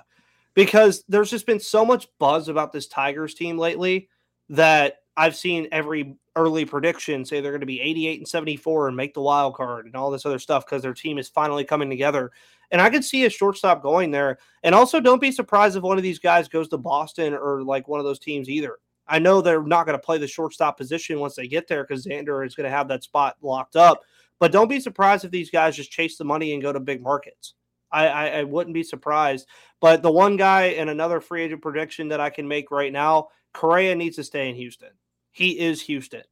Because 0.55 1.03
there's 1.07 1.31
just 1.31 1.45
been 1.45 1.59
so 1.59 1.83
much 1.83 2.07
buzz 2.19 2.47
about 2.47 2.71
this 2.71 2.87
Tigers 2.87 3.33
team 3.33 3.57
lately 3.57 4.09
that 4.49 4.97
I've 5.17 5.35
seen 5.35 5.67
every 5.71 6.15
early 6.35 6.65
prediction 6.65 7.25
say 7.25 7.41
they're 7.41 7.51
going 7.51 7.61
to 7.61 7.67
be 7.67 7.81
88 7.81 8.19
and 8.19 8.27
74 8.27 8.87
and 8.87 8.97
make 8.97 9.13
the 9.13 9.21
wild 9.21 9.55
card 9.55 9.85
and 9.85 9.95
all 9.95 10.09
this 10.09 10.25
other 10.25 10.39
stuff 10.39 10.65
because 10.65 10.81
their 10.81 10.93
team 10.93 11.17
is 11.17 11.29
finally 11.29 11.63
coming 11.63 11.89
together. 11.89 12.31
And 12.71 12.81
I 12.81 12.89
could 12.89 13.05
see 13.05 13.25
a 13.25 13.29
shortstop 13.29 13.83
going 13.83 14.09
there. 14.09 14.39
And 14.63 14.73
also, 14.73 14.99
don't 14.99 15.21
be 15.21 15.31
surprised 15.31 15.75
if 15.75 15.83
one 15.83 15.97
of 15.97 16.03
these 16.03 16.19
guys 16.19 16.47
goes 16.47 16.67
to 16.69 16.77
Boston 16.77 17.33
or 17.33 17.61
like 17.63 17.87
one 17.87 17.99
of 17.99 18.05
those 18.05 18.19
teams 18.19 18.49
either. 18.49 18.77
I 19.07 19.19
know 19.19 19.41
they're 19.41 19.63
not 19.63 19.85
going 19.85 19.97
to 19.97 20.03
play 20.03 20.17
the 20.17 20.27
shortstop 20.27 20.77
position 20.77 21.19
once 21.19 21.35
they 21.35 21.47
get 21.47 21.67
there 21.67 21.83
because 21.83 22.05
Xander 22.05 22.45
is 22.45 22.55
going 22.55 22.65
to 22.65 22.75
have 22.75 22.87
that 22.87 23.03
spot 23.03 23.35
locked 23.41 23.75
up. 23.75 24.01
But 24.39 24.51
don't 24.51 24.69
be 24.69 24.79
surprised 24.79 25.25
if 25.25 25.31
these 25.31 25.49
guys 25.49 25.75
just 25.75 25.91
chase 25.91 26.17
the 26.17 26.25
money 26.25 26.53
and 26.53 26.61
go 26.61 26.73
to 26.73 26.79
big 26.79 27.01
markets. 27.01 27.53
I, 27.91 28.07
I, 28.07 28.27
I 28.27 28.43
wouldn't 28.43 28.73
be 28.73 28.83
surprised. 28.83 29.47
But 29.79 30.01
the 30.01 30.11
one 30.11 30.37
guy 30.37 30.63
and 30.67 30.89
another 30.89 31.21
free 31.21 31.43
agent 31.43 31.61
prediction 31.61 32.07
that 32.09 32.19
I 32.19 32.29
can 32.29 32.47
make 32.47 32.71
right 32.71 32.91
now, 32.91 33.27
Correa 33.53 33.95
needs 33.95 34.15
to 34.15 34.23
stay 34.23 34.49
in 34.49 34.55
Houston. 34.55 34.89
He 35.31 35.59
is 35.59 35.81
Houston. 35.83 36.23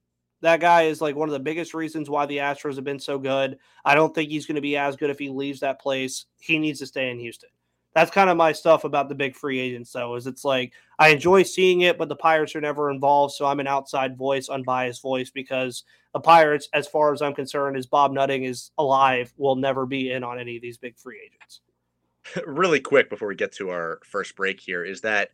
That 0.41 0.59
guy 0.59 0.83
is 0.83 1.01
like 1.01 1.15
one 1.15 1.29
of 1.29 1.33
the 1.33 1.39
biggest 1.39 1.73
reasons 1.73 2.09
why 2.09 2.25
the 2.25 2.37
Astros 2.37 2.75
have 2.75 2.83
been 2.83 2.99
so 2.99 3.19
good. 3.19 3.59
I 3.85 3.93
don't 3.93 4.13
think 4.15 4.31
he's 4.31 4.47
going 4.47 4.55
to 4.55 4.61
be 4.61 4.75
as 4.75 4.95
good 4.95 5.11
if 5.11 5.19
he 5.19 5.29
leaves 5.29 5.59
that 5.59 5.79
place. 5.79 6.25
He 6.39 6.57
needs 6.57 6.79
to 6.79 6.87
stay 6.87 7.11
in 7.11 7.19
Houston 7.19 7.49
that's 7.93 8.11
kind 8.11 8.29
of 8.29 8.37
my 8.37 8.51
stuff 8.51 8.83
about 8.83 9.09
the 9.09 9.15
big 9.15 9.35
free 9.35 9.59
agents 9.59 9.91
though 9.91 10.15
is 10.15 10.27
it's 10.27 10.45
like 10.45 10.73
i 10.99 11.09
enjoy 11.09 11.43
seeing 11.43 11.81
it 11.81 11.97
but 11.97 12.09
the 12.09 12.15
pirates 12.15 12.55
are 12.55 12.61
never 12.61 12.89
involved 12.89 13.33
so 13.33 13.45
i'm 13.45 13.59
an 13.59 13.67
outside 13.67 14.17
voice 14.17 14.49
unbiased 14.49 15.01
voice 15.01 15.29
because 15.29 15.83
the 16.13 16.19
pirates 16.19 16.69
as 16.73 16.87
far 16.87 17.13
as 17.13 17.21
i'm 17.21 17.33
concerned 17.33 17.77
as 17.77 17.85
bob 17.85 18.11
nutting 18.11 18.43
is 18.43 18.71
alive 18.77 19.33
will 19.37 19.55
never 19.55 19.85
be 19.85 20.11
in 20.11 20.23
on 20.23 20.39
any 20.39 20.55
of 20.55 20.61
these 20.61 20.77
big 20.77 20.97
free 20.97 21.19
agents. 21.25 21.61
Really 22.45 22.79
quick 22.79 23.09
before 23.09 23.27
we 23.27 23.35
get 23.35 23.51
to 23.53 23.71
our 23.71 23.99
first 24.05 24.35
break 24.35 24.59
here 24.59 24.85
is 24.85 25.01
that 25.01 25.31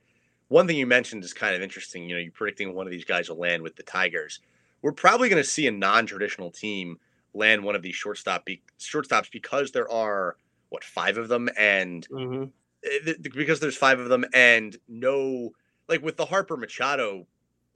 one 0.48 0.68
thing 0.68 0.78
you 0.78 0.88
mentioned 0.88 1.24
is 1.24 1.34
kind 1.34 1.54
of 1.54 1.62
interesting 1.62 2.08
you 2.08 2.16
know 2.16 2.22
you're 2.22 2.32
predicting 2.32 2.74
one 2.74 2.88
of 2.88 2.92
these 2.92 3.04
guys 3.04 3.30
will 3.30 3.38
land 3.38 3.62
with 3.62 3.76
the 3.76 3.84
tigers. 3.84 4.40
We're 4.82 4.94
probably 4.94 5.28
going 5.28 5.44
to 5.44 5.50
see 5.50 5.68
a 5.68 5.72
non-traditional 5.72 6.50
team 6.50 6.98
land 7.34 7.64
one 7.64 7.76
of 7.76 7.82
these 7.82 7.96
shortstop 7.96 8.46
be- 8.46 8.62
shortstops 8.80 9.30
because 9.32 9.72
there 9.72 9.92
are 9.92 10.38
what 10.70 10.84
five 10.84 11.18
of 11.18 11.28
them, 11.28 11.50
and 11.58 12.08
mm-hmm. 12.10 12.46
Eh, 12.84 13.14
because 13.22 13.60
there's 13.60 13.78
five 13.78 14.00
of 14.00 14.10
them, 14.10 14.26
and 14.34 14.78
no 14.88 15.52
like 15.88 16.02
with 16.02 16.18
the 16.18 16.26
Harper 16.26 16.58
Machado 16.58 17.26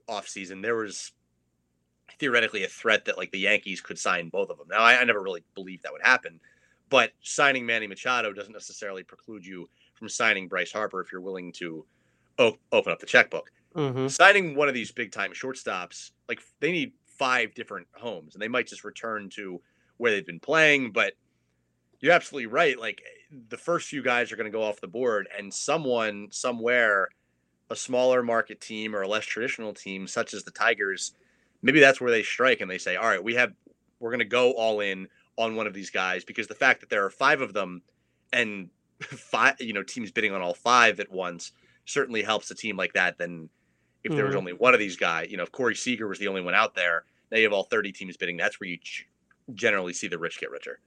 offseason, 0.08 0.62
there 0.62 0.76
was 0.76 1.12
theoretically 2.18 2.64
a 2.64 2.68
threat 2.68 3.04
that 3.06 3.18
like 3.18 3.32
the 3.32 3.38
Yankees 3.38 3.80
could 3.80 3.98
sign 3.98 4.28
both 4.28 4.50
of 4.50 4.58
them. 4.58 4.68
Now 4.70 4.80
I, 4.80 5.00
I 5.00 5.04
never 5.04 5.22
really 5.22 5.42
believed 5.54 5.82
that 5.82 5.92
would 5.92 6.02
happen, 6.02 6.40
but 6.88 7.12
signing 7.22 7.66
Manny 7.66 7.86
Machado 7.86 8.32
doesn't 8.32 8.52
necessarily 8.52 9.02
preclude 9.02 9.44
you 9.44 9.68
from 9.94 10.08
signing 10.08 10.48
Bryce 10.48 10.72
Harper 10.72 11.00
if 11.00 11.10
you're 11.10 11.20
willing 11.20 11.52
to 11.52 11.84
o- 12.38 12.58
open 12.70 12.92
up 12.92 13.00
the 13.00 13.06
checkbook. 13.06 13.50
Mm-hmm. 13.74 14.08
Signing 14.08 14.54
one 14.54 14.68
of 14.68 14.74
these 14.74 14.92
big 14.92 15.10
time 15.10 15.32
shortstops, 15.32 16.10
like 16.28 16.40
they 16.60 16.70
need 16.70 16.92
five 17.06 17.54
different 17.54 17.86
homes, 17.94 18.34
and 18.34 18.42
they 18.42 18.48
might 18.48 18.66
just 18.66 18.84
return 18.84 19.28
to 19.30 19.60
where 19.96 20.12
they've 20.12 20.26
been 20.26 20.40
playing, 20.40 20.92
but 20.92 21.14
you're 22.02 22.12
absolutely 22.12 22.48
right. 22.48 22.78
Like 22.78 23.00
the 23.48 23.56
first 23.56 23.88
few 23.88 24.02
guys 24.02 24.30
are 24.30 24.36
going 24.36 24.50
to 24.50 24.56
go 24.56 24.62
off 24.62 24.80
the 24.80 24.88
board, 24.88 25.28
and 25.38 25.54
someone 25.54 26.28
somewhere, 26.30 27.08
a 27.70 27.76
smaller 27.76 28.22
market 28.22 28.60
team 28.60 28.94
or 28.94 29.02
a 29.02 29.08
less 29.08 29.24
traditional 29.24 29.72
team, 29.72 30.06
such 30.06 30.34
as 30.34 30.42
the 30.42 30.50
Tigers, 30.50 31.14
maybe 31.62 31.80
that's 31.80 32.00
where 32.00 32.10
they 32.10 32.24
strike 32.24 32.60
and 32.60 32.70
they 32.70 32.76
say, 32.76 32.96
"All 32.96 33.08
right, 33.08 33.22
we 33.22 33.36
have, 33.36 33.54
we're 34.00 34.10
going 34.10 34.18
to 34.18 34.24
go 34.26 34.50
all 34.52 34.80
in 34.80 35.08
on 35.38 35.54
one 35.56 35.66
of 35.66 35.72
these 35.72 35.90
guys," 35.90 36.24
because 36.24 36.48
the 36.48 36.54
fact 36.54 36.80
that 36.80 36.90
there 36.90 37.04
are 37.04 37.10
five 37.10 37.40
of 37.40 37.54
them, 37.54 37.82
and 38.32 38.68
five, 39.00 39.54
you 39.60 39.72
know, 39.72 39.84
teams 39.84 40.10
bidding 40.10 40.34
on 40.34 40.42
all 40.42 40.54
five 40.54 40.98
at 40.98 41.10
once, 41.10 41.52
certainly 41.86 42.22
helps 42.22 42.50
a 42.50 42.54
team 42.54 42.76
like 42.76 42.92
that 42.94 43.16
than 43.16 43.48
if 44.02 44.10
mm-hmm. 44.10 44.16
there 44.16 44.24
was 44.24 44.32
mm-hmm. 44.32 44.38
only 44.40 44.52
one 44.54 44.74
of 44.74 44.80
these 44.80 44.96
guys. 44.96 45.30
You 45.30 45.36
know, 45.36 45.44
if 45.44 45.52
Corey 45.52 45.76
Seager 45.76 46.08
was 46.08 46.18
the 46.18 46.28
only 46.28 46.42
one 46.42 46.54
out 46.54 46.74
there, 46.74 47.04
now 47.30 47.38
you 47.38 47.44
have 47.44 47.52
all 47.52 47.62
30 47.62 47.92
teams 47.92 48.16
bidding. 48.16 48.36
That's 48.36 48.58
where 48.58 48.68
you 48.68 48.78
generally 49.54 49.92
see 49.92 50.08
the 50.08 50.18
rich 50.18 50.40
get 50.40 50.50
richer. 50.50 50.80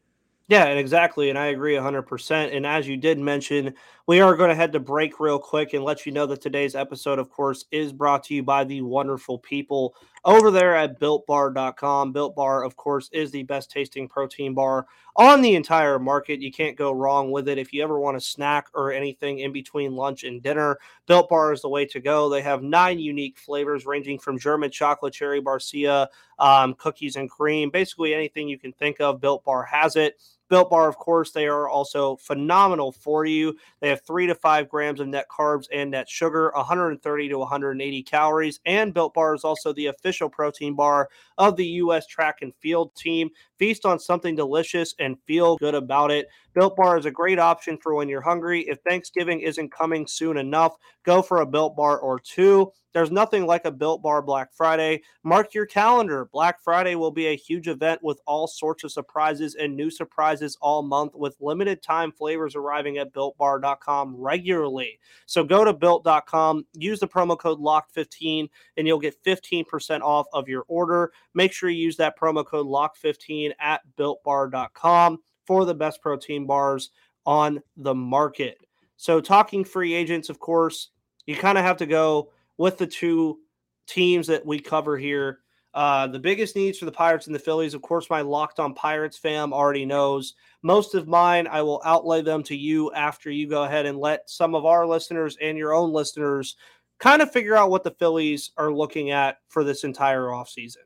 Yeah, 0.48 0.66
and 0.66 0.78
exactly. 0.78 1.30
And 1.32 1.40
I 1.40 1.48
agree 1.48 1.74
100%. 1.74 2.54
And 2.54 2.68
as 2.68 2.88
you 2.88 2.98
did 2.98 3.18
mention, 3.18 3.74
we 4.06 4.20
are 4.22 4.36
going 4.36 4.50
to 4.50 4.56
head 4.56 4.74
to 4.74 4.80
break 4.80 5.20
real 5.20 5.40
quick 5.40 5.74
and 5.74 5.84
let 5.84 6.06
you 6.06 6.12
know 6.12 6.28
that 6.28 6.42
today's 6.42 6.76
episode, 6.76 7.18
of 7.18 7.32
course, 7.32 7.66
is 7.72 7.92
brought 7.92 8.24
to 8.26 8.36
you 8.36 8.44
by 8.44 8.64
the 8.64 8.82
wonderful 8.82 9.40
people 9.40 9.96
over 10.24 10.52
there 10.52 10.76
at 10.76 11.00
builtbar.com. 11.00 12.12
Built 12.12 12.36
Bar, 12.36 12.64
of 12.64 12.76
course, 12.76 13.10
is 13.12 13.32
the 13.32 13.42
best 13.42 13.72
tasting 13.72 14.08
protein 14.08 14.54
bar 14.54 14.86
on 15.16 15.42
the 15.42 15.56
entire 15.56 15.98
market. 15.98 16.42
You 16.42 16.52
can't 16.52 16.78
go 16.78 16.92
wrong 16.92 17.32
with 17.32 17.48
it. 17.48 17.58
If 17.58 17.74
you 17.74 17.82
ever 17.84 18.00
want 18.00 18.18
a 18.18 18.22
snack 18.22 18.68
or 18.76 18.92
anything 18.92 19.40
in 19.40 19.52
between 19.52 19.96
lunch 19.96 20.24
and 20.24 20.44
dinner, 20.44 20.78
Built 21.08 21.28
Bar 21.30 21.54
is 21.54 21.62
the 21.62 21.70
way 21.70 21.86
to 21.88 22.00
go. 22.00 22.30
They 22.30 22.42
have 22.44 22.62
nine 22.62 23.00
unique 23.00 23.40
flavors 23.40 23.88
ranging 23.88 24.20
from 24.20 24.38
German 24.38 24.70
chocolate, 24.70 25.14
cherry 25.14 25.42
barcia, 25.42 26.08
um, 26.38 26.74
cookies 26.76 27.16
and 27.16 27.30
cream. 27.30 27.70
Basically, 27.72 28.14
anything 28.14 28.48
you 28.48 28.60
can 28.60 28.74
think 28.74 29.00
of, 29.02 29.22
Built 29.22 29.44
Bar 29.44 29.64
has 29.64 29.96
it. 29.96 30.20
Built 30.50 30.70
Bar, 30.70 30.88
of 30.88 30.98
course, 30.98 31.32
they 31.32 31.48
are 31.48 31.68
also 31.68 32.18
phenomenal 32.18 32.92
for 32.92 33.26
you. 33.26 33.58
They 33.80 33.90
have 33.90 34.02
three 34.02 34.28
to 34.28 34.36
five 34.36 34.70
grams 34.70 35.00
of 35.00 35.08
net 35.08 35.26
carbs 35.30 35.66
and 35.74 35.92
net 35.92 36.08
sugar, 36.08 36.52
130 36.56 37.30
to 37.30 37.40
180 37.40 38.04
calories. 38.04 38.60
And 38.66 38.94
Built 38.94 39.14
Bar 39.14 39.34
is 39.36 39.44
also 39.44 39.74
the 39.74 39.88
official 39.88 40.30
protein 40.30 40.76
bar 40.76 41.10
of 41.38 41.56
the 41.56 41.66
U.S. 41.66 42.06
track 42.06 42.40
and 42.42 42.54
field 42.62 42.96
team. 42.96 43.30
Feast 43.58 43.86
on 43.86 44.00
something 44.00 44.36
delicious 44.36 44.94
and 45.00 45.18
feel 45.26 45.58
good 45.58 45.76
about 45.76 46.12
it. 46.12 46.28
Built 46.56 46.78
Bar 46.78 46.98
is 46.98 47.06
a 47.06 47.12
great 47.12 47.38
option 47.38 47.78
for 47.78 47.96
when 47.96 48.08
you're 48.08 48.22
hungry. 48.22 48.62
If 48.62 48.80
Thanksgiving 48.80 49.42
isn't 49.42 49.74
coming 49.74 50.08
soon 50.08 50.38
enough, 50.38 50.78
go 51.04 51.22
for 51.22 51.42
a 51.42 51.46
Built 51.46 51.76
Bar 51.76 52.00
or 52.00 52.18
two. 52.18 52.72
There's 52.94 53.12
nothing 53.12 53.46
like 53.46 53.66
a 53.66 53.72
Built 53.72 54.02
Bar 54.02 54.22
Black 54.22 54.54
Friday. 54.54 55.02
Mark 55.22 55.54
your 55.54 55.66
calendar. 55.66 56.30
Black 56.32 56.62
Friday 56.64 56.96
will 56.96 57.12
be 57.12 57.28
a 57.28 57.36
huge 57.36 57.68
event 57.68 58.02
with 58.02 58.22
all 58.26 58.48
sorts 58.48 58.86
of 58.86 58.94
surprises 58.94 59.56
and 59.56 59.76
new 59.76 59.92
surprises 59.92 60.58
all 60.62 60.82
month 60.82 61.12
with 61.14 61.36
limited 61.42 61.84
time 61.84 62.14
flavors 62.14 62.56
arriving 62.56 63.00
at 63.00 63.12
builtbar.com 63.12 64.16
regularly. 64.16 64.98
So 65.26 65.44
go 65.44 65.66
to 65.66 65.74
built.com, 65.74 66.66
use 66.72 67.02
the 67.02 67.08
promo 67.10 67.38
code 67.38 67.60
LOCK15 67.60 68.48
and 68.78 68.88
you'll 68.88 69.00
get 69.00 69.22
15% 69.26 70.00
off 70.00 70.28
of 70.32 70.48
your 70.48 70.64
order. 70.70 71.12
Make 71.34 71.52
sure 71.52 71.70
you 71.70 71.84
use 71.84 71.98
that 71.98 72.18
promo 72.18 72.46
code 72.46 72.68
LOCK15 72.68 73.52
at 73.60 73.82
builtbar.com 73.98 75.20
for 75.46 75.66
the 75.66 75.74
best 75.74 76.02
protein 76.02 76.46
bars 76.46 76.92
on 77.26 77.62
the 77.78 77.96
market. 77.96 78.58
So, 78.98 79.20
talking 79.20 79.64
free 79.64 79.94
agents, 79.94 80.30
of 80.30 80.40
course, 80.40 80.90
you 81.26 81.36
kind 81.36 81.58
of 81.58 81.66
have 81.66 81.78
to 81.78 81.86
go 81.86 82.32
with 82.58 82.78
the 82.78 82.88
two 82.88 83.40
teams 83.88 84.28
that 84.28 84.46
we 84.46 84.60
cover 84.60 84.98
here. 84.98 85.40
Uh, 85.74 86.08
the 86.08 86.20
biggest 86.20 86.56
needs 86.56 86.80
for 86.80 86.86
the 86.86 86.92
Pirates 86.92 87.26
and 87.26 87.36
the 87.36 87.40
Phillies, 87.40 87.74
of 87.74 87.82
course, 87.82 88.10
my 88.10 88.22
locked 88.22 88.62
on 88.62 88.74
Pirates 88.74 89.18
fam 89.18 89.52
already 89.52 89.86
knows. 89.86 90.36
Most 90.64 90.96
of 90.96 91.06
mine, 91.06 91.48
I 91.48 91.62
will 91.64 91.82
outlay 91.84 92.22
them 92.22 92.44
to 92.44 92.56
you 92.56 92.94
after 92.94 93.30
you 93.30 93.50
go 93.50 93.64
ahead 93.64 93.86
and 93.86 93.98
let 93.98 94.30
some 94.30 94.56
of 94.56 94.66
our 94.66 94.88
listeners 94.88 95.38
and 95.42 95.58
your 95.58 95.74
own 95.74 95.92
listeners 95.92 96.56
kind 97.00 97.22
of 97.22 97.30
figure 97.30 97.58
out 97.58 97.72
what 97.72 97.84
the 97.84 97.92
Phillies 97.92 98.52
are 98.56 98.72
looking 98.72 99.12
at 99.12 99.40
for 99.50 99.66
this 99.66 99.84
entire 99.84 100.24
offseason. 100.28 100.86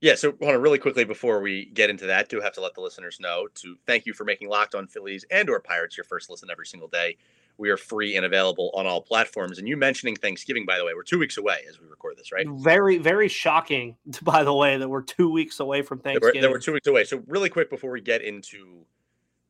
Yeah, 0.00 0.14
so 0.14 0.32
hold 0.40 0.54
on 0.54 0.62
really 0.62 0.78
quickly 0.78 1.04
before 1.04 1.40
we 1.40 1.66
get 1.66 1.90
into 1.90 2.06
that, 2.06 2.30
do 2.30 2.40
have 2.40 2.54
to 2.54 2.62
let 2.62 2.74
the 2.74 2.80
listeners 2.80 3.18
know 3.20 3.48
to 3.56 3.76
thank 3.86 4.06
you 4.06 4.14
for 4.14 4.24
making 4.24 4.48
Locked 4.48 4.74
On 4.74 4.86
Phillies 4.86 5.26
and 5.30 5.50
or 5.50 5.60
Pirates 5.60 5.96
your 5.96 6.04
first 6.04 6.30
listen 6.30 6.48
every 6.50 6.66
single 6.66 6.88
day. 6.88 7.18
We 7.58 7.68
are 7.68 7.76
free 7.76 8.16
and 8.16 8.24
available 8.24 8.70
on 8.72 8.86
all 8.86 9.02
platforms. 9.02 9.58
And 9.58 9.68
you 9.68 9.76
mentioning 9.76 10.16
Thanksgiving, 10.16 10.64
by 10.64 10.78
the 10.78 10.86
way, 10.86 10.94
we're 10.94 11.02
two 11.02 11.18
weeks 11.18 11.36
away 11.36 11.58
as 11.68 11.78
we 11.78 11.86
record 11.86 12.16
this, 12.16 12.32
right? 12.32 12.46
Very, 12.48 12.96
very 12.96 13.28
shocking, 13.28 13.96
by 14.22 14.42
the 14.42 14.54
way, 14.54 14.78
that 14.78 14.88
we're 14.88 15.02
two 15.02 15.30
weeks 15.30 15.60
away 15.60 15.82
from 15.82 15.98
Thanksgiving. 15.98 16.40
That 16.40 16.50
we're, 16.50 16.60
two 16.60 16.72
weeks 16.72 16.86
away. 16.86 17.04
So 17.04 17.22
really 17.26 17.50
quick 17.50 17.68
before 17.68 17.90
we 17.90 18.00
get 18.00 18.22
into 18.22 18.86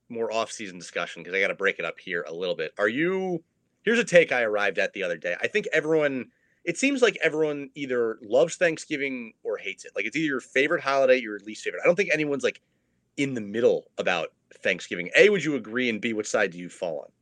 more 0.08 0.32
off-season 0.32 0.80
discussion, 0.80 1.22
because 1.22 1.36
I 1.36 1.40
got 1.40 1.48
to 1.48 1.54
break 1.54 1.78
it 1.78 1.84
up 1.84 2.00
here 2.00 2.24
a 2.26 2.34
little 2.34 2.56
bit. 2.56 2.72
Are 2.76 2.88
you? 2.88 3.44
Here's 3.82 4.00
a 4.00 4.04
take 4.04 4.32
I 4.32 4.42
arrived 4.42 4.78
at 4.78 4.92
the 4.94 5.04
other 5.04 5.16
day. 5.16 5.36
I 5.40 5.46
think 5.46 5.68
everyone 5.72 6.32
it 6.64 6.78
seems 6.78 7.02
like 7.02 7.18
everyone 7.22 7.70
either 7.74 8.18
loves 8.22 8.56
Thanksgiving 8.56 9.32
or 9.42 9.56
hates 9.56 9.84
it. 9.84 9.92
Like 9.96 10.04
it's 10.04 10.16
either 10.16 10.26
your 10.26 10.40
favorite 10.40 10.82
holiday, 10.82 11.14
or 11.14 11.22
your 11.22 11.38
least 11.40 11.64
favorite. 11.64 11.80
I 11.82 11.86
don't 11.86 11.96
think 11.96 12.10
anyone's 12.12 12.44
like 12.44 12.60
in 13.16 13.34
the 13.34 13.40
middle 13.40 13.84
about 13.98 14.28
Thanksgiving. 14.62 15.10
A, 15.16 15.30
would 15.30 15.44
you 15.44 15.56
agree? 15.56 15.88
And 15.88 16.00
B, 16.00 16.12
what 16.12 16.26
side 16.26 16.52
do 16.52 16.58
you 16.58 16.68
fall 16.68 17.00
on? 17.00 17.12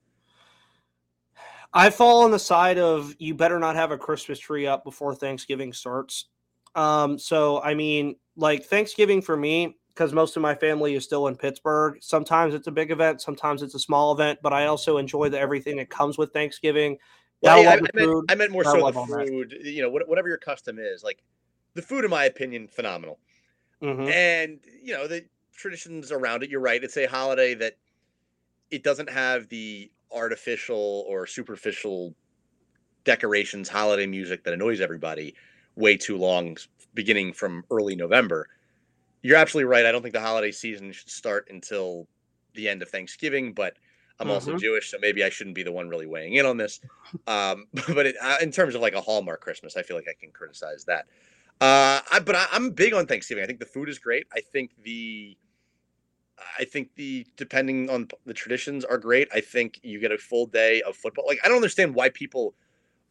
I 1.73 1.91
fall 1.91 2.25
on 2.25 2.31
the 2.31 2.39
side 2.39 2.79
of 2.79 3.15
you 3.19 3.35
better 3.35 3.59
not 3.59 3.77
have 3.77 3.91
a 3.91 3.99
Christmas 3.99 4.39
tree 4.39 4.67
up 4.67 4.85
before 4.85 5.15
Thanksgiving 5.15 5.73
starts. 5.73 6.27
Um, 6.75 7.19
so 7.19 7.61
I 7.63 7.75
mean, 7.75 8.17
like 8.37 8.65
Thanksgiving 8.65 9.23
for 9.23 9.37
me, 9.37 9.77
because 9.89 10.13
most 10.13 10.37
of 10.37 10.43
my 10.43 10.55
family 10.55 10.95
is 10.95 11.05
still 11.05 11.27
in 11.27 11.37
Pittsburgh. 11.37 11.99
Sometimes 12.01 12.55
it's 12.55 12.69
a 12.69 12.73
big 12.73 12.91
event, 12.91 13.21
sometimes 13.21 13.63
it's 13.63 13.75
a 13.75 13.81
small 13.81 14.13
event, 14.13 14.39
but 14.43 14.53
I 14.53 14.67
also 14.67 14.97
enjoy 14.97 15.29
the 15.29 15.39
everything 15.39 15.77
that 15.77 15.91
comes 15.91 16.17
with 16.17 16.33
Thanksgiving. 16.33 16.99
Well, 17.41 17.63
yeah, 17.63 17.71
I, 17.71 17.73
I, 17.75 17.81
meant, 17.95 18.25
I, 18.31 18.35
meant, 18.35 18.51
more 18.51 18.65
so 18.65 18.91
the 18.91 18.93
food. 18.93 19.51
That. 19.51 19.71
You 19.71 19.83
know, 19.83 19.91
whatever 19.91 20.29
your 20.29 20.39
custom 20.39 20.79
is, 20.79 21.05
like 21.05 21.23
the 21.75 21.83
food, 21.83 22.05
in 22.05 22.11
my 22.11 22.25
opinion, 22.25 22.67
phenomenal. 22.67 23.19
Mm-hmm. 23.83 24.09
And 24.09 24.59
you 24.83 24.95
know 24.95 25.07
the 25.07 25.25
traditions 25.57 26.11
around 26.11 26.43
it. 26.43 26.51
You're 26.51 26.61
right. 26.61 26.83
It's 26.83 26.97
a 26.97 27.07
holiday 27.07 27.55
that 27.55 27.77
it 28.71 28.83
doesn't 28.83 29.09
have 29.09 29.49
the 29.49 29.91
artificial 30.13 31.05
or 31.07 31.27
superficial 31.27 32.15
decorations, 33.05 33.69
holiday 33.69 34.07
music 34.07 34.45
that 34.45 34.53
annoys 34.53 34.81
everybody 34.81 35.35
way 35.77 35.97
too 35.97 36.17
long, 36.17 36.57
beginning 36.95 37.33
from 37.33 37.65
early 37.71 37.95
November. 37.95 38.49
You're 39.23 39.37
absolutely 39.37 39.69
right. 39.69 39.87
I 39.87 39.93
don't 39.93 40.03
think 40.03 40.15
the 40.15 40.21
holiday 40.21 40.51
season 40.51 40.93
should 40.93 41.11
start 41.11 41.49
until 41.51 42.07
the 42.55 42.69
end 42.69 42.83
of 42.83 42.89
Thanksgiving, 42.89 43.53
but 43.53 43.77
I'm 44.21 44.27
mm-hmm. 44.27 44.35
also 44.35 44.57
Jewish, 44.57 44.91
so 44.91 44.99
maybe 45.01 45.23
I 45.23 45.29
shouldn't 45.29 45.55
be 45.55 45.63
the 45.63 45.73
one 45.73 45.89
really 45.89 46.07
weighing 46.07 46.35
in 46.35 46.47
on 46.47 46.57
this. 46.57 46.81
Um, 47.27 47.67
but 47.89 48.07
it, 48.07 48.17
uh, 48.21 48.37
in 48.43 48.51
terms 48.51 48.75
of 48.75 48.81
like 48.81 48.95
a 48.95 49.01
Hallmark 49.01 49.41
Christmas, 49.41 49.77
I 49.77 49.83
feel 49.83 49.97
like 49.97 50.09
I 50.09 50.15
can 50.19 50.31
criticize 50.33 50.85
that. 50.87 51.07
Uh, 51.61 52.01
I, 52.13 52.21
but 52.25 52.37
I, 52.37 52.47
am 52.53 52.71
big 52.71 52.95
on 52.95 53.07
Thanksgiving. 53.07 53.43
I 53.43 53.47
think 53.47 53.59
the 53.59 53.67
food 53.67 53.89
is 53.89 53.99
great. 53.99 54.27
I 54.33 54.41
think 54.41 54.73
the, 54.83 55.37
I 56.59 56.65
think 56.65 56.95
the 56.95 57.27
depending 57.37 57.91
on 57.91 58.09
the 58.27 58.35
traditions 58.35 58.85
are 58.85 58.99
great. 58.99 59.29
I 59.33 59.41
think 59.41 59.81
you 59.83 59.99
get 59.99 60.13
a 60.13 60.19
full 60.19 60.47
day 60.47 60.83
of 60.83 60.97
football. 60.97 61.25
Like 61.27 61.41
I 61.45 61.49
don't 61.49 61.57
understand 61.57 61.95
why 61.95 62.11
people 62.11 62.55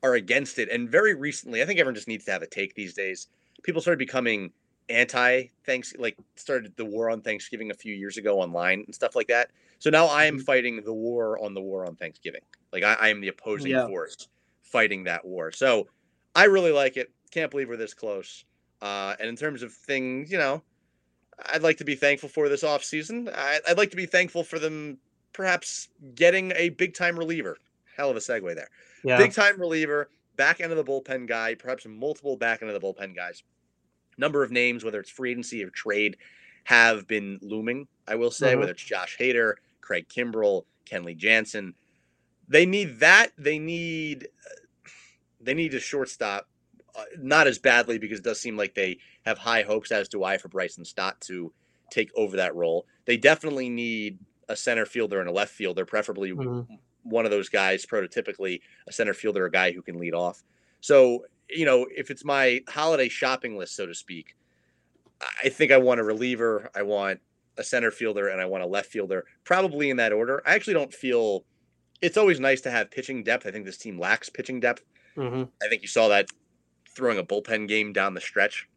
are 0.03 0.13
against 0.13 0.59
it. 0.59 0.69
And 0.69 0.89
very 0.89 1.13
recently, 1.13 1.61
I 1.61 1.65
think 1.65 1.79
everyone 1.79 1.95
just 1.95 2.07
needs 2.07 2.25
to 2.25 2.31
have 2.31 2.41
a 2.41 2.47
take 2.47 2.75
these 2.75 2.93
days. 2.93 3.27
People 3.63 3.81
started 3.81 3.99
becoming 3.99 4.51
anti 4.89 5.47
thanks 5.65 5.93
like 5.97 6.17
started 6.35 6.73
the 6.77 6.85
war 6.85 7.09
on 7.09 7.21
Thanksgiving 7.21 7.71
a 7.71 7.73
few 7.73 7.93
years 7.93 8.17
ago 8.17 8.39
online 8.39 8.83
and 8.85 8.95
stuff 8.95 9.15
like 9.15 9.27
that. 9.27 9.49
So 9.79 9.89
now 9.89 10.05
I 10.05 10.25
am 10.25 10.35
mm-hmm. 10.35 10.43
fighting 10.43 10.81
the 10.83 10.93
war 10.93 11.41
on 11.43 11.53
the 11.53 11.61
war 11.61 11.85
on 11.85 11.95
Thanksgiving. 11.95 12.41
Like 12.71 12.83
I, 12.83 12.93
I 12.93 13.09
am 13.09 13.21
the 13.21 13.27
opposing 13.27 13.71
yeah. 13.71 13.87
force 13.87 14.27
fighting 14.63 15.05
that 15.05 15.25
war. 15.25 15.51
So 15.51 15.87
I 16.35 16.45
really 16.45 16.71
like 16.71 16.97
it. 16.97 17.11
Can't 17.31 17.51
believe 17.51 17.69
we're 17.69 17.77
this 17.77 17.93
close. 17.93 18.45
Uh, 18.81 19.15
and 19.19 19.29
in 19.29 19.35
terms 19.35 19.63
of 19.63 19.73
things, 19.73 20.31
you 20.31 20.37
know, 20.37 20.61
I'd 21.45 21.63
like 21.63 21.77
to 21.77 21.85
be 21.85 21.95
thankful 21.95 22.29
for 22.29 22.49
this 22.49 22.63
off 22.63 22.83
season. 22.83 23.29
I, 23.33 23.59
I'd 23.67 23.77
like 23.77 23.91
to 23.91 23.97
be 23.97 24.05
thankful 24.05 24.43
for 24.43 24.59
them 24.59 24.97
perhaps 25.33 25.89
getting 26.15 26.51
a 26.55 26.69
big 26.69 26.93
time 26.93 27.17
reliever. 27.17 27.57
Hell 27.95 28.09
of 28.09 28.17
a 28.17 28.19
segue 28.19 28.55
there. 28.55 28.69
Yeah. 29.03 29.17
Big 29.17 29.33
time 29.33 29.59
reliever, 29.59 30.09
back 30.35 30.61
end 30.61 30.71
of 30.71 30.77
the 30.77 30.83
bullpen 30.83 31.27
guy, 31.27 31.55
perhaps 31.55 31.85
multiple 31.87 32.37
back 32.37 32.61
end 32.61 32.71
of 32.71 32.79
the 32.79 32.85
bullpen 32.85 33.15
guys. 33.15 33.43
Number 34.17 34.43
of 34.43 34.51
names, 34.51 34.83
whether 34.83 34.99
it's 34.99 35.09
free 35.09 35.31
agency 35.31 35.63
or 35.63 35.69
trade, 35.69 36.17
have 36.63 37.07
been 37.07 37.39
looming. 37.41 37.87
I 38.07 38.15
will 38.15 38.31
say, 38.31 38.51
mm-hmm. 38.51 38.59
whether 38.59 38.71
it's 38.71 38.83
Josh 38.83 39.17
Hader, 39.19 39.55
Craig 39.87 40.07
Kimbrel, 40.09 40.65
Kenley 40.85 41.15
Jansen. 41.15 41.73
They 42.49 42.65
need 42.65 42.99
that. 42.99 43.29
They 43.37 43.57
need 43.57 44.27
they 45.39 45.53
need 45.53 45.73
a 45.73 45.79
shortstop, 45.79 46.49
uh, 46.93 47.03
not 47.17 47.47
as 47.47 47.57
badly 47.57 47.97
because 47.97 48.19
it 48.19 48.25
does 48.25 48.39
seem 48.39 48.57
like 48.57 48.75
they 48.75 48.97
have 49.25 49.37
high 49.37 49.61
hopes, 49.61 49.91
as 49.91 50.09
do 50.09 50.25
I, 50.25 50.37
for 50.37 50.49
Bryson 50.49 50.83
Stott 50.83 51.21
to 51.21 51.53
take 51.89 52.09
over 52.17 52.35
that 52.35 52.53
role. 52.53 52.85
They 53.05 53.15
definitely 53.15 53.69
need 53.69 54.19
a 54.49 54.57
center 54.57 54.85
fielder 54.85 55.21
and 55.21 55.29
a 55.29 55.31
left 55.31 55.53
fielder, 55.53 55.85
preferably 55.85 56.31
mm-hmm. 56.31 56.73
one 57.03 57.23
of 57.23 57.31
those 57.31 57.47
guys, 57.47 57.85
prototypically 57.85 58.59
a 58.87 58.91
center 58.91 59.13
fielder, 59.13 59.45
a 59.45 59.51
guy 59.51 59.71
who 59.71 59.81
can 59.81 59.99
lead 59.99 60.13
off. 60.13 60.43
So, 60.81 61.25
you 61.49 61.65
know, 61.65 61.87
if 61.95 62.11
it's 62.11 62.25
my 62.25 62.61
holiday 62.67 63.07
shopping 63.07 63.57
list, 63.57 63.75
so 63.75 63.85
to 63.85 63.95
speak, 63.95 64.35
I 65.43 65.49
think 65.49 65.71
I 65.71 65.77
want 65.77 66.01
a 66.01 66.03
reliever. 66.03 66.69
I 66.75 66.81
want 66.81 67.21
a 67.57 67.63
center 67.63 67.91
fielder 67.91 68.27
and 68.27 68.41
I 68.41 68.45
want 68.45 68.63
a 68.63 68.67
left 68.67 68.91
fielder, 68.91 69.25
probably 69.43 69.89
in 69.89 69.97
that 69.97 70.13
order. 70.13 70.41
I 70.45 70.55
actually 70.55 70.73
don't 70.73 70.93
feel 70.93 71.45
it's 72.01 72.17
always 72.17 72.39
nice 72.39 72.61
to 72.61 72.71
have 72.71 72.91
pitching 72.91 73.23
depth. 73.23 73.45
I 73.45 73.51
think 73.51 73.65
this 73.65 73.77
team 73.77 73.99
lacks 73.99 74.29
pitching 74.29 74.59
depth. 74.59 74.83
Mm-hmm. 75.15 75.43
I 75.63 75.67
think 75.67 75.81
you 75.81 75.87
saw 75.87 76.07
that 76.09 76.27
throwing 76.89 77.17
a 77.17 77.23
bullpen 77.23 77.67
game 77.67 77.93
down 77.93 78.13
the 78.13 78.21
stretch 78.21 78.67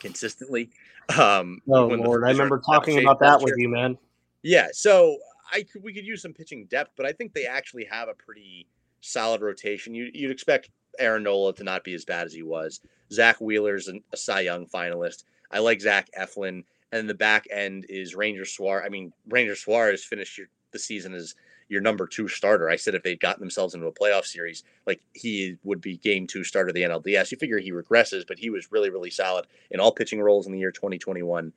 consistently. 0.00 0.70
Um, 1.18 1.60
oh 1.68 1.86
Lord, 1.86 2.24
I 2.24 2.30
remember 2.30 2.60
talking 2.64 2.98
about 2.98 3.20
that 3.20 3.40
with 3.40 3.54
you, 3.56 3.68
man. 3.68 3.98
Yeah, 4.42 4.68
so 4.72 5.18
I 5.52 5.62
could 5.62 5.82
we 5.82 5.92
could 5.92 6.06
use 6.06 6.22
some 6.22 6.32
pitching 6.32 6.66
depth, 6.70 6.92
but 6.96 7.06
I 7.06 7.12
think 7.12 7.34
they 7.34 7.46
actually 7.46 7.84
have 7.90 8.08
a 8.08 8.14
pretty 8.14 8.66
solid 9.00 9.42
rotation. 9.42 9.94
You, 9.94 10.10
you'd 10.14 10.30
expect 10.30 10.70
Aaron 10.98 11.24
Nola 11.24 11.54
to 11.54 11.64
not 11.64 11.84
be 11.84 11.94
as 11.94 12.04
bad 12.04 12.26
as 12.26 12.32
he 12.32 12.42
was. 12.42 12.80
Zack 13.12 13.40
Wheeler's 13.40 13.88
a 13.88 14.16
Cy 14.16 14.40
Young 14.40 14.66
finalist. 14.66 15.24
I 15.50 15.58
like 15.58 15.80
Zach 15.80 16.08
Eflin. 16.18 16.64
And 16.92 17.08
the 17.08 17.14
back 17.14 17.46
end 17.50 17.86
is 17.88 18.14
Ranger 18.14 18.44
Suarez. 18.44 18.84
I 18.86 18.88
mean, 18.88 19.12
Ranger 19.28 19.56
Suarez 19.56 20.04
finished 20.04 20.38
your, 20.38 20.46
the 20.70 20.78
season 20.78 21.14
as 21.14 21.34
your 21.68 21.80
number 21.80 22.06
two 22.06 22.28
starter. 22.28 22.68
I 22.68 22.76
said 22.76 22.94
if 22.94 23.02
they'd 23.02 23.20
gotten 23.20 23.40
themselves 23.40 23.74
into 23.74 23.86
a 23.86 23.92
playoff 23.92 24.24
series, 24.24 24.62
like 24.86 25.00
he 25.12 25.56
would 25.64 25.80
be 25.80 25.96
game 25.96 26.26
two 26.26 26.44
starter 26.44 26.68
of 26.68 26.74
the 26.74 26.82
NLDS. 26.82 27.32
You 27.32 27.38
figure 27.38 27.58
he 27.58 27.72
regresses, 27.72 28.26
but 28.26 28.38
he 28.38 28.50
was 28.50 28.70
really, 28.70 28.90
really 28.90 29.10
solid 29.10 29.46
in 29.70 29.80
all 29.80 29.92
pitching 29.92 30.20
roles 30.20 30.46
in 30.46 30.52
the 30.52 30.58
year 30.58 30.70
2021. 30.70 31.52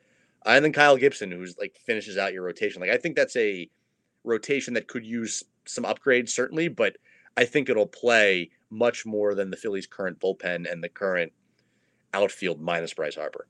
And 0.46 0.66
then 0.66 0.74
Kyle 0.74 0.98
Gibson, 0.98 1.32
who's 1.32 1.58
like 1.58 1.78
finishes 1.86 2.18
out 2.18 2.34
your 2.34 2.44
rotation. 2.44 2.82
Like 2.82 2.92
I 2.92 2.98
think 2.98 3.16
that's 3.16 3.36
a 3.36 3.70
rotation 4.24 4.74
that 4.76 4.88
could 4.88 5.06
use 5.06 5.44
some 5.66 5.84
upgrades, 5.84 6.30
certainly, 6.30 6.68
but 6.68 6.98
I 7.36 7.46
think 7.46 7.70
it'll 7.70 7.86
play 7.86 8.50
much 8.70 9.06
more 9.06 9.36
than 9.36 9.52
the 9.52 9.58
Phillies' 9.58 9.88
current 9.88 10.20
bullpen 10.20 10.72
and 10.72 10.84
the 10.84 10.90
current 10.90 11.32
outfield 12.14 12.62
minus 12.62 12.94
Bryce 12.94 13.16
Harper. 13.16 13.48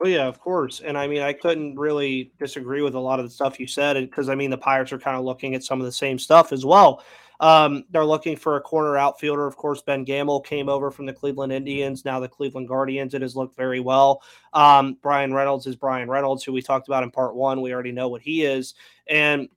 Oh 0.00 0.08
yeah, 0.08 0.26
of 0.26 0.40
course. 0.40 0.80
And 0.80 0.98
I 0.98 1.06
mean, 1.06 1.22
I 1.22 1.32
couldn't 1.32 1.78
really 1.78 2.32
disagree 2.38 2.82
with 2.82 2.94
a 2.94 3.00
lot 3.00 3.20
of 3.20 3.26
the 3.26 3.30
stuff 3.30 3.60
you 3.60 3.66
said 3.66 3.94
because 4.00 4.28
I 4.28 4.34
mean, 4.34 4.50
the 4.50 4.58
Pirates 4.58 4.92
are 4.92 4.98
kind 4.98 5.16
of 5.16 5.24
looking 5.24 5.54
at 5.54 5.62
some 5.62 5.80
of 5.80 5.86
the 5.86 5.92
same 5.92 6.18
stuff 6.18 6.52
as 6.52 6.64
well. 6.64 7.02
Um, 7.40 7.84
they're 7.90 8.04
looking 8.04 8.36
for 8.36 8.56
a 8.56 8.60
corner 8.60 8.96
outfielder. 8.96 9.46
Of 9.46 9.56
course, 9.56 9.82
Ben 9.82 10.04
Gamel 10.04 10.40
came 10.40 10.68
over 10.68 10.90
from 10.90 11.06
the 11.06 11.12
Cleveland 11.12 11.52
Indians, 11.52 12.04
now 12.04 12.20
the 12.20 12.28
Cleveland 12.28 12.68
Guardians. 12.68 13.14
It 13.14 13.22
has 13.22 13.34
looked 13.36 13.56
very 13.56 13.80
well. 13.80 14.22
Um, 14.52 14.98
Bryan 15.02 15.32
Reynolds 15.32 15.66
is 15.66 15.76
Bryan 15.76 16.08
Reynolds, 16.08 16.44
who 16.44 16.52
we 16.52 16.62
talked 16.62 16.88
about 16.88 17.02
in 17.02 17.10
part 17.10 17.34
one. 17.34 17.60
We 17.60 17.72
already 17.72 17.92
know 17.92 18.08
what 18.08 18.22
he 18.22 18.44
is. 18.44 18.74
And 19.08 19.48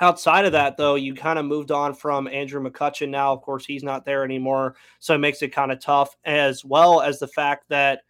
outside 0.00 0.46
of 0.46 0.52
that, 0.52 0.76
though, 0.76 0.94
you 0.94 1.14
kind 1.14 1.38
of 1.38 1.44
moved 1.44 1.70
on 1.70 1.94
from 1.94 2.28
Andrew 2.28 2.62
McCutchen. 2.62 3.10
Now, 3.10 3.32
of 3.32 3.42
course, 3.42 3.66
he's 3.66 3.82
not 3.84 4.04
there 4.04 4.24
anymore. 4.24 4.76
So 4.98 5.14
it 5.14 5.18
makes 5.18 5.42
it 5.42 5.48
kind 5.48 5.72
of 5.72 5.80
tough, 5.80 6.16
as 6.24 6.64
well 6.64 7.02
as 7.02 7.18
the 7.18 7.28
fact 7.28 7.64
that 7.68 8.00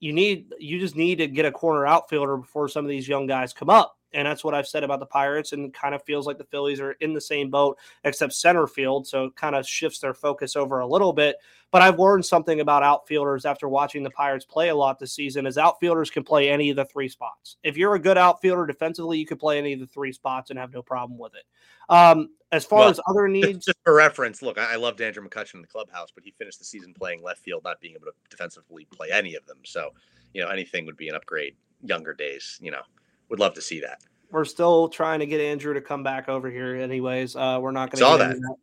you 0.00 0.12
need 0.12 0.52
you 0.58 0.80
just 0.80 0.96
need 0.96 1.16
to 1.16 1.28
get 1.28 1.44
a 1.44 1.52
corner 1.52 1.86
outfielder 1.86 2.36
before 2.38 2.68
some 2.68 2.84
of 2.84 2.88
these 2.88 3.06
young 3.06 3.26
guys 3.26 3.52
come 3.52 3.70
up. 3.70 3.96
And 4.12 4.26
that's 4.26 4.42
what 4.42 4.54
I've 4.54 4.66
said 4.66 4.82
about 4.82 4.98
the 4.98 5.06
Pirates, 5.06 5.52
and 5.52 5.72
kind 5.72 5.94
of 5.94 6.02
feels 6.02 6.26
like 6.26 6.36
the 6.36 6.42
Phillies 6.42 6.80
are 6.80 6.92
in 6.92 7.14
the 7.14 7.20
same 7.20 7.48
boat, 7.48 7.78
except 8.02 8.32
center 8.32 8.66
field. 8.66 9.06
So 9.06 9.26
it 9.26 9.36
kind 9.36 9.54
of 9.54 9.64
shifts 9.64 10.00
their 10.00 10.14
focus 10.14 10.56
over 10.56 10.80
a 10.80 10.86
little 10.86 11.12
bit. 11.12 11.36
But 11.70 11.82
I've 11.82 12.00
learned 12.00 12.26
something 12.26 12.60
about 12.60 12.82
outfielders 12.82 13.44
after 13.44 13.68
watching 13.68 14.02
the 14.02 14.10
Pirates 14.10 14.44
play 14.44 14.70
a 14.70 14.74
lot 14.74 14.98
this 14.98 15.12
season 15.12 15.46
is 15.46 15.58
outfielders 15.58 16.10
can 16.10 16.24
play 16.24 16.50
any 16.50 16.70
of 16.70 16.76
the 16.76 16.86
three 16.86 17.08
spots. 17.08 17.56
If 17.62 17.76
you're 17.76 17.94
a 17.94 18.00
good 18.00 18.18
outfielder 18.18 18.66
defensively, 18.66 19.18
you 19.18 19.26
can 19.26 19.38
play 19.38 19.58
any 19.58 19.74
of 19.74 19.80
the 19.80 19.86
three 19.86 20.12
spots 20.12 20.50
and 20.50 20.58
have 20.58 20.72
no 20.72 20.82
problem 20.82 21.16
with 21.16 21.34
it. 21.36 21.44
Um, 21.88 22.30
as 22.52 22.64
far 22.64 22.80
well, 22.80 22.88
as 22.88 23.00
other 23.08 23.28
needs, 23.28 23.66
just 23.66 23.78
for 23.84 23.94
reference, 23.94 24.42
look, 24.42 24.58
I, 24.58 24.74
I 24.74 24.76
loved 24.76 25.00
Andrew 25.00 25.26
McCutchen 25.26 25.54
in 25.54 25.62
the 25.62 25.68
clubhouse, 25.68 26.10
but 26.14 26.24
he 26.24 26.32
finished 26.32 26.58
the 26.58 26.64
season 26.64 26.94
playing 26.94 27.22
left 27.22 27.40
field, 27.40 27.62
not 27.64 27.80
being 27.80 27.94
able 27.94 28.06
to 28.06 28.12
defensively 28.28 28.86
play 28.86 29.08
any 29.12 29.34
of 29.34 29.46
them. 29.46 29.58
So, 29.64 29.90
you 30.34 30.42
know, 30.42 30.48
anything 30.48 30.86
would 30.86 30.96
be 30.96 31.08
an 31.08 31.14
upgrade. 31.14 31.54
Younger 31.82 32.12
days, 32.12 32.58
you 32.60 32.70
know, 32.70 32.82
would 33.30 33.40
love 33.40 33.54
to 33.54 33.62
see 33.62 33.80
that. 33.80 34.02
We're 34.30 34.44
still 34.44 34.88
trying 34.88 35.20
to 35.20 35.26
get 35.26 35.40
Andrew 35.40 35.72
to 35.72 35.80
come 35.80 36.02
back 36.02 36.28
over 36.28 36.50
here, 36.50 36.76
anyways. 36.76 37.34
Uh, 37.36 37.58
we're 37.60 37.72
not 37.72 37.90
going 37.90 37.98
to 38.00 38.04
saw 38.04 38.16
that. 38.18 38.36
that. 38.36 38.56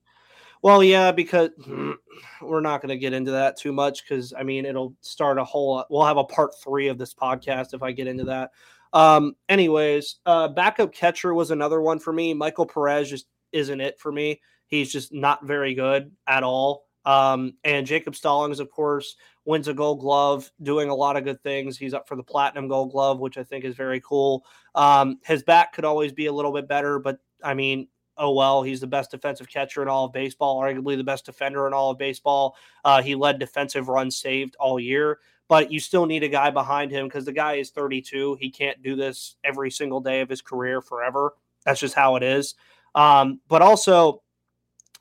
Well, 0.62 0.84
yeah, 0.84 1.12
because 1.12 1.50
we're 2.41 2.62
not 2.62 2.82
going 2.82 2.89
to 2.89 2.98
get 2.98 3.13
into 3.13 3.32
that 3.32 3.58
too 3.58 3.72
much 3.72 4.03
because 4.03 4.34
I 4.38 4.44
mean 4.44 4.65
it'll 4.65 4.94
start 5.01 5.38
a 5.38 5.44
whole. 5.44 5.84
We'll 5.89 6.06
have 6.06 6.17
a 6.17 6.24
part 6.24 6.51
three 6.63 6.88
of 6.88 6.98
this 6.98 7.13
podcast 7.13 7.74
if 7.74 7.84
I 7.84 7.91
get 7.91 8.08
into 8.08 8.25
that. 8.25 8.51
Um, 8.94 9.36
anyways, 9.50 10.17
uh, 10.25 10.48
backup 10.48 10.94
catcher 10.94 11.34
was 11.34 11.51
another 11.51 11.82
one 11.82 12.00
for 12.00 12.13
me. 12.13 12.34
Michael 12.34 12.65
Perez 12.65 13.10
just 13.10 13.27
isn't 13.51 13.82
it 13.82 14.00
for 14.00 14.12
me. 14.12 14.42
He's 14.68 14.92
just 14.92 15.13
not 15.13 15.46
very 15.46 15.74
good 15.74 16.12
at 16.27 16.44
all. 16.44 16.86
Um, 17.06 17.54
and 17.63 17.88
Jacob 17.88 18.16
Stallings, 18.16 18.60
of 18.60 18.70
course, 18.70 19.16
wins 19.46 19.70
a 19.70 19.74
Gold 19.74 20.01
Glove, 20.01 20.51
doing 20.62 20.89
a 20.89 20.96
lot 20.96 21.16
of 21.16 21.24
good 21.24 21.42
things. 21.42 21.77
He's 21.77 21.94
up 21.94 22.06
for 22.06 22.18
the 22.18 22.24
Platinum 22.24 22.67
Gold 22.67 22.91
Glove, 22.91 23.19
which 23.19 23.38
I 23.38 23.43
think 23.43 23.63
is 23.63 23.76
very 23.76 24.02
cool. 24.02 24.45
Um, 24.76 25.19
his 25.24 25.41
back 25.41 25.71
could 25.71 25.86
always 25.86 26.12
be 26.12 26.26
a 26.26 26.34
little 26.34 26.52
bit 26.52 26.67
better, 26.67 27.00
but 27.00 27.19
I 27.41 27.54
mean, 27.54 27.88
oh 28.17 28.34
well, 28.34 28.62
he's 28.62 28.82
the 28.82 28.88
best 28.88 29.12
defensive 29.12 29.48
catcher 29.48 29.82
in 29.82 29.88
all 29.88 30.06
of 30.06 30.12
baseball, 30.12 30.60
arguably 30.62 30.98
the 30.98 31.04
best 31.04 31.26
defender 31.26 31.65
in 31.65 31.74
all 31.74 31.91
of 31.91 31.98
baseball. 31.98 32.58
Uh, 32.84 33.02
he 33.02 33.15
led 33.15 33.39
defensive 33.39 33.88
runs 33.88 34.17
saved 34.17 34.58
all 34.60 34.78
year, 34.78 35.19
but 35.48 35.71
you 35.71 35.80
still 35.80 36.06
need 36.06 36.24
a 36.24 36.30
guy 36.30 36.50
behind 36.50 36.91
him 36.91 37.08
because 37.08 37.24
the 37.24 37.32
guy 37.32 37.54
is 37.54 37.69
32. 37.69 38.38
He 38.41 38.50
can't 38.50 38.84
do 38.84 38.98
this 38.98 39.38
every 39.45 39.71
single 39.71 40.02
day 40.02 40.19
of 40.19 40.28
his 40.28 40.41
career 40.41 40.82
forever. 40.82 41.36
That's 41.65 41.80
just 41.80 41.95
how 41.95 42.17
it 42.17 42.24
is. 42.24 42.56
Um, 42.95 43.39
but 43.47 43.62
also, 43.62 44.21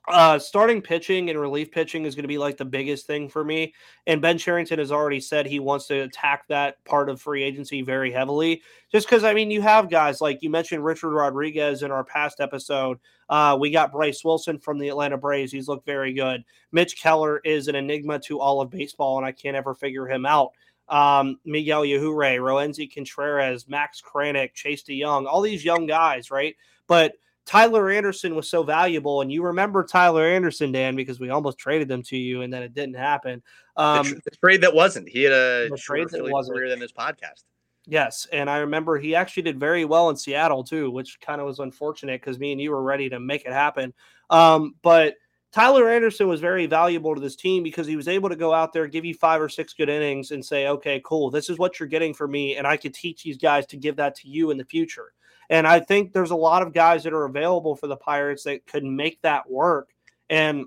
uh, 0.09 0.39
starting 0.39 0.81
pitching 0.81 1.31
and 1.31 1.41
relief 1.41 1.73
pitching 1.73 2.05
is 2.05 2.15
going 2.15 2.23
to 2.23 2.29
be 2.29 2.39
like 2.39 2.57
the 2.57 2.65
biggest 2.65 3.07
thing 3.07 3.29
for 3.29 3.43
me. 3.43 3.75
And 4.07 4.23
Ben 4.23 4.39
Cherington 4.39 4.79
has 4.79 4.93
already 4.93 5.19
said 5.19 5.47
he 5.47 5.59
wants 5.59 5.89
to 5.89 6.01
attack 6.01 6.47
that 6.49 6.83
part 6.85 7.09
of 7.09 7.21
free 7.21 7.43
agency 7.43 7.83
very 7.83 8.13
heavily. 8.13 8.63
Just 8.93 9.09
because, 9.09 9.25
I 9.25 9.35
mean, 9.35 9.51
you 9.51 9.63
have 9.63 9.91
guys 9.91 10.21
like 10.21 10.43
you 10.43 10.51
mentioned 10.51 10.85
Richard 10.85 11.11
Rodriguez 11.11 11.83
in 11.83 11.91
our 11.91 12.05
past 12.05 12.41
episode. 12.41 12.99
Uh, 13.29 13.57
we 13.59 13.73
got 13.73 13.91
Bryce 13.91 14.25
Wilson 14.25 14.59
from 14.59 14.79
the 14.79 14.89
Atlanta 14.89 15.17
Braves. 15.17 15.51
He's 15.51 15.67
looked 15.67 15.87
very 15.87 16.13
good. 16.13 16.45
Mitch 16.71 17.01
Keller 17.01 17.39
is 17.39 17.67
an 17.67 17.75
enigma 17.75 18.21
to 18.21 18.39
all 18.39 18.61
of 18.61 18.71
baseball, 18.71 19.17
and 19.19 19.27
I 19.27 19.33
can't 19.33 19.57
ever 19.57 19.75
figure 19.75 20.07
him 20.07 20.25
out. 20.25 20.53
Um, 20.89 21.41
Miguel 21.45 21.83
Yajure, 21.83 22.39
Roansy 22.39 22.93
Contreras, 22.93 23.69
Max 23.69 24.01
Kranick, 24.01 24.55
Chase 24.55 24.85
DeYoung, 24.85 25.27
all 25.27 25.41
these 25.41 25.65
young 25.65 25.87
guys, 25.87 26.31
right? 26.31 26.55
But– 26.87 27.15
Tyler 27.47 27.89
Anderson 27.91 28.35
was 28.35 28.51
so 28.51 28.65
valuable, 28.65 29.21
and 29.21 29.31
you 29.33 29.45
remember 29.45 29.85
Tyler 29.85 30.27
Anderson, 30.27 30.73
Dan, 30.73 30.97
because 30.97 31.21
we 31.21 31.31
almost 31.31 31.59
traded 31.59 31.87
them 31.87 32.03
to 32.03 32.17
you, 32.17 32.43
and 32.43 32.53
then 32.53 32.63
it 32.63 32.75
didn't 32.75 32.97
happen. 32.97 33.41
Um, 33.77 34.05
the, 34.05 34.21
the 34.25 34.37
trade 34.37 34.61
that 34.63 34.75
wasn't. 34.75 35.09
He 35.09 35.23
had 35.23 35.33
a 35.33 35.71
trade 35.77 36.09
that 36.11 36.25
wasn't 36.25 36.57
career 36.57 36.69
than 36.69 36.81
his 36.81 36.93
podcast. 36.93 37.45
Yes, 37.87 38.27
and 38.33 38.51
I 38.51 38.59
remember 38.59 38.99
he 38.99 39.15
actually 39.15 39.45
did 39.45 39.61
very 39.61 39.85
well 39.85 40.11
in 40.11 40.17
Seattle 40.17 40.65
too, 40.65 40.91
which 40.91 41.21
kind 41.21 41.41
of 41.41 41.47
was 41.47 41.61
unfortunate 41.61 42.21
because 42.21 42.41
me 42.41 42.51
and 42.51 42.61
you 42.61 42.73
were 42.73 42.83
ready 42.83 43.09
to 43.09 43.21
make 43.21 43.45
it 43.45 43.53
happen. 43.53 43.95
Um, 44.29 44.75
but 44.83 45.15
Tyler 45.53 45.89
Anderson 45.89 46.27
was 46.27 46.41
very 46.41 46.67
valuable 46.67 47.15
to 47.15 47.21
this 47.21 47.37
team 47.37 47.63
because 47.63 47.87
he 47.87 47.95
was 47.95 48.09
able 48.09 48.29
to 48.29 48.35
go 48.35 48.53
out 48.53 48.73
there, 48.73 48.89
give 48.89 49.05
you 49.05 49.15
five 49.15 49.41
or 49.41 49.49
six 49.49 49.73
good 49.73 49.89
innings, 49.89 50.33
and 50.33 50.45
say, 50.45 50.67
"Okay, 50.67 51.01
cool, 51.05 51.31
this 51.31 51.49
is 51.49 51.59
what 51.59 51.79
you're 51.79 51.89
getting 51.89 52.13
for 52.13 52.27
me," 52.27 52.57
and 52.57 52.67
I 52.67 52.77
could 52.77 52.93
teach 52.93 53.23
these 53.23 53.39
guys 53.39 53.67
to 53.67 53.77
give 53.77 53.95
that 53.97 54.17
to 54.17 54.29
you 54.29 54.51
in 54.51 54.59
the 54.59 54.65
future. 54.65 55.13
And 55.51 55.67
I 55.67 55.81
think 55.81 56.13
there's 56.13 56.31
a 56.31 56.37
lot 56.37 56.63
of 56.63 56.73
guys 56.73 57.05
that 57.05 57.13
are 57.13 57.25
available 57.25 57.77
for 57.77 57.87
the 57.87 57.97
Pirates 57.97 58.45
that 58.45 58.67
could 58.67 58.85
make 58.85 59.21
that 59.23 59.49
work. 59.51 59.91
And 60.29 60.67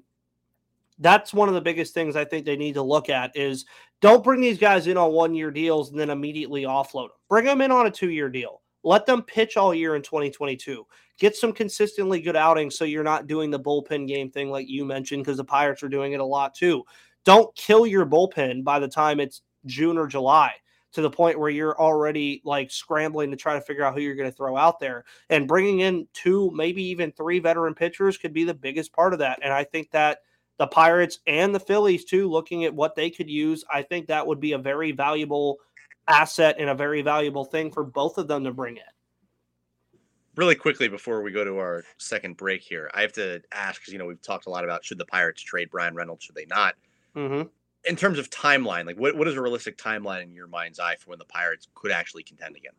that's 1.00 1.34
one 1.34 1.48
of 1.48 1.56
the 1.56 1.62
biggest 1.62 1.94
things 1.94 2.16
I 2.16 2.26
think 2.26 2.46
they 2.46 2.58
need 2.58 2.74
to 2.74 2.82
look 2.82 3.10
at 3.10 3.36
is 3.36 3.66
don't 4.02 4.24
bring 4.24 4.42
these 4.42 4.58
guys 4.58 4.88
in 4.88 4.98
on 4.98 5.12
one 5.12 5.34
year 5.34 5.52
deals 5.52 5.92
and 5.92 6.00
then 6.00 6.10
immediately 6.10 6.64
offload 6.64 7.10
them. 7.10 7.18
Bring 7.28 7.46
them 7.46 7.62
in 7.62 7.72
on 7.72 7.88
a 7.88 7.92
two 7.92 8.10
year 8.10 8.30
deal. 8.30 8.62
Let 8.84 9.06
them 9.06 9.24
pitch 9.24 9.58
all 9.58 9.74
year 9.74 9.96
in 9.96 10.02
2022. 10.02 10.86
Get 11.18 11.36
some 11.36 11.52
consistently 11.52 12.22
good 12.22 12.38
outings 12.38 12.78
so 12.78 12.86
you're 12.86 13.04
not 13.04 13.28
doing 13.28 13.52
the 13.52 13.60
bullpen 13.60 14.08
game 14.08 14.32
thing 14.32 14.50
like 14.50 14.70
you 14.70 14.86
mentioned 14.86 15.24
because 15.24 15.38
the 15.38 15.44
Pirates 15.44 15.84
are 15.84 15.90
doing 15.90 16.14
it 16.14 16.22
a 16.22 16.26
lot 16.26 16.56
too. 16.56 16.84
Don't 17.26 17.54
kill 17.56 17.86
your 17.86 18.06
bullpen 18.06 18.64
by 18.64 18.80
the 18.80 18.88
time 18.88 19.20
it's 19.20 19.42
June 19.66 19.98
or 19.98 20.08
July 20.08 20.54
to 20.92 21.02
the 21.02 21.10
point 21.10 21.40
where 21.40 21.50
you're 21.50 21.80
already 21.80 22.42
like 22.44 22.72
scrambling 22.72 23.32
to 23.32 23.38
try 23.38 23.54
to 23.54 23.62
figure 23.62 23.84
out 23.84 23.94
who 23.94 24.02
you're 24.02 24.16
going 24.16 24.30
to 24.30 24.36
throw 24.36 24.58
out 24.58 24.80
there. 24.80 25.06
And 25.30 25.48
bringing 25.48 25.82
in 25.82 26.08
two, 26.14 26.52
maybe 26.52 26.84
even 26.84 27.12
three 27.12 27.40
veteran 27.40 27.76
pitchers 27.76 28.18
could 28.18 28.34
be 28.34 28.44
the 28.44 28.54
biggest 28.54 28.92
part 28.94 29.14
of 29.14 29.20
that. 29.20 29.40
And 29.44 29.54
I 29.54 29.64
think 29.64 29.92
that 29.92 30.20
the 30.58 30.68
Pirates 30.68 31.20
and 31.28 31.54
the 31.54 31.60
Phillies, 31.60 32.06
too, 32.06 32.30
looking 32.30 32.66
at 32.66 32.74
what 32.74 32.96
they 32.96 33.10
could 33.10 33.30
use, 33.30 33.64
I 33.72 33.82
think 33.82 34.08
that 34.08 34.26
would 34.26 34.40
be 34.40 34.54
a 34.54 34.58
very 34.58 34.92
valuable 34.92 35.58
asset 36.08 36.56
and 36.60 36.70
a 36.70 36.76
very 36.76 37.02
valuable 37.02 37.46
thing 37.46 37.72
for 37.72 37.84
both 37.84 38.18
of 38.18 38.28
them 38.28 38.44
to 38.44 38.52
bring 38.52 38.78
in. 38.78 38.84
Really 40.36 40.56
quickly 40.56 40.88
before 40.88 41.22
we 41.22 41.32
go 41.32 41.44
to 41.44 41.58
our 41.58 41.84
second 41.98 42.38
break 42.38 42.62
here, 42.62 42.90
I 42.94 43.02
have 43.02 43.14
to 43.14 43.42
ask 43.52 43.82
because 43.82 43.92
you 43.92 44.00
know 44.00 44.06
we've 44.06 44.22
talked 44.22 44.46
a 44.46 44.50
lot 44.50 44.64
about 44.64 44.86
should 44.86 44.98
the 44.98 45.06
Pirates 45.06 45.42
trade 45.42 45.70
Bryan 45.70 45.96
Reynolds, 45.96 46.24
should 46.24 46.36
they 46.36 46.46
not? 46.46 46.76
Mm-hmm 47.16 47.48
in 47.86 47.96
terms 47.96 48.20
of 48.20 48.30
timeline, 48.30 48.86
like 48.86 48.98
what, 48.98 49.16
what 49.16 49.28
is 49.28 49.36
a 49.36 49.42
realistic 49.42 49.78
timeline 49.78 50.24
in 50.24 50.34
your 50.34 50.48
mind's 50.48 50.80
eye 50.80 50.96
for 51.00 51.12
when 51.12 51.20
the 51.20 51.26
Pirates 51.26 51.68
could 51.76 51.92
actually 51.92 52.24
contend 52.24 52.56
again? 52.56 52.74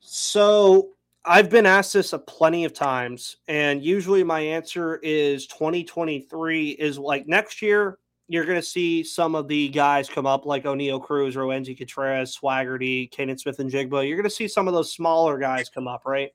So 0.00 0.90
I've 1.24 1.50
been 1.50 1.66
asked 1.66 1.92
this 1.92 2.12
a 2.12 2.18
plenty 2.18 2.64
of 2.64 2.72
times, 2.72 3.36
and 3.48 3.82
usually 3.82 4.24
my 4.24 4.40
answer 4.40 4.96
is 5.02 5.46
2023 5.46 6.70
is 6.70 6.98
like 6.98 7.26
next 7.26 7.62
year. 7.62 7.98
You're 8.28 8.44
going 8.44 8.60
to 8.60 8.66
see 8.66 9.02
some 9.02 9.34
of 9.34 9.48
the 9.48 9.70
guys 9.70 10.08
come 10.08 10.24
up 10.24 10.46
like 10.46 10.62
Oneil 10.62 11.02
Cruz, 11.02 11.34
Roansy 11.34 11.76
Contreras, 11.76 12.38
Swaggerty, 12.38 13.10
Canaan 13.10 13.36
Smith-Njigba. 13.36 14.06
You're 14.06 14.16
going 14.16 14.22
to 14.22 14.30
see 14.30 14.46
some 14.46 14.68
of 14.68 14.74
those 14.74 14.92
smaller 14.92 15.36
guys 15.36 15.68
come 15.68 15.88
up, 15.88 16.02
right? 16.06 16.30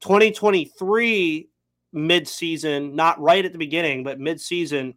2023 0.00 1.50
mid-season, 1.92 2.96
not 2.96 3.20
right 3.20 3.44
at 3.44 3.52
the 3.52 3.58
beginning, 3.58 4.02
but 4.02 4.18
mid-season 4.18 4.94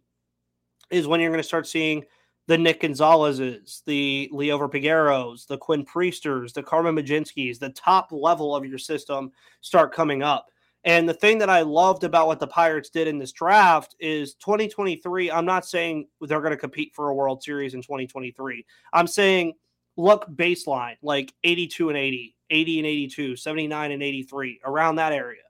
is 0.90 1.06
when 1.06 1.20
you're 1.20 1.30
going 1.30 1.42
to 1.42 1.46
start 1.46 1.66
seeing– 1.66 2.04
the 2.46 2.58
Nick 2.58 2.80
Gonzalez's, 2.80 3.82
the 3.86 4.28
Liover 4.32 4.70
Pegueros, 4.70 5.46
the 5.46 5.58
Quinn 5.58 5.84
Priesters, 5.84 6.52
the 6.52 6.62
Carmen 6.62 6.96
Mlodzinskis, 6.96 7.58
the 7.58 7.70
top 7.70 8.10
level 8.10 8.56
of 8.56 8.66
your 8.66 8.78
system 8.78 9.30
start 9.60 9.94
coming 9.94 10.22
up. 10.22 10.46
And 10.84 11.08
the 11.08 11.14
thing 11.14 11.38
that 11.38 11.50
I 11.50 11.60
loved 11.60 12.04
about 12.04 12.26
what 12.26 12.40
the 12.40 12.46
Pirates 12.46 12.88
did 12.88 13.06
in 13.06 13.18
this 13.18 13.32
draft 13.32 13.94
is 14.00 14.34
2023. 14.36 15.30
I'm 15.30 15.44
not 15.44 15.66
saying 15.66 16.08
they're 16.22 16.40
going 16.40 16.52
to 16.52 16.56
compete 16.56 16.92
for 16.94 17.10
a 17.10 17.14
World 17.14 17.42
Series 17.42 17.74
in 17.74 17.82
2023. 17.82 18.64
I'm 18.92 19.06
saying 19.06 19.54
look 19.96 20.26
baseline 20.30 20.96
like 21.02 21.34
82 21.44 21.90
and 21.90 21.98
80, 21.98 22.36
80 22.48 22.78
and 22.78 22.86
82, 22.86 23.36
79 23.36 23.92
and 23.92 24.02
83, 24.02 24.60
around 24.64 24.96
that 24.96 25.12
area. 25.12 25.42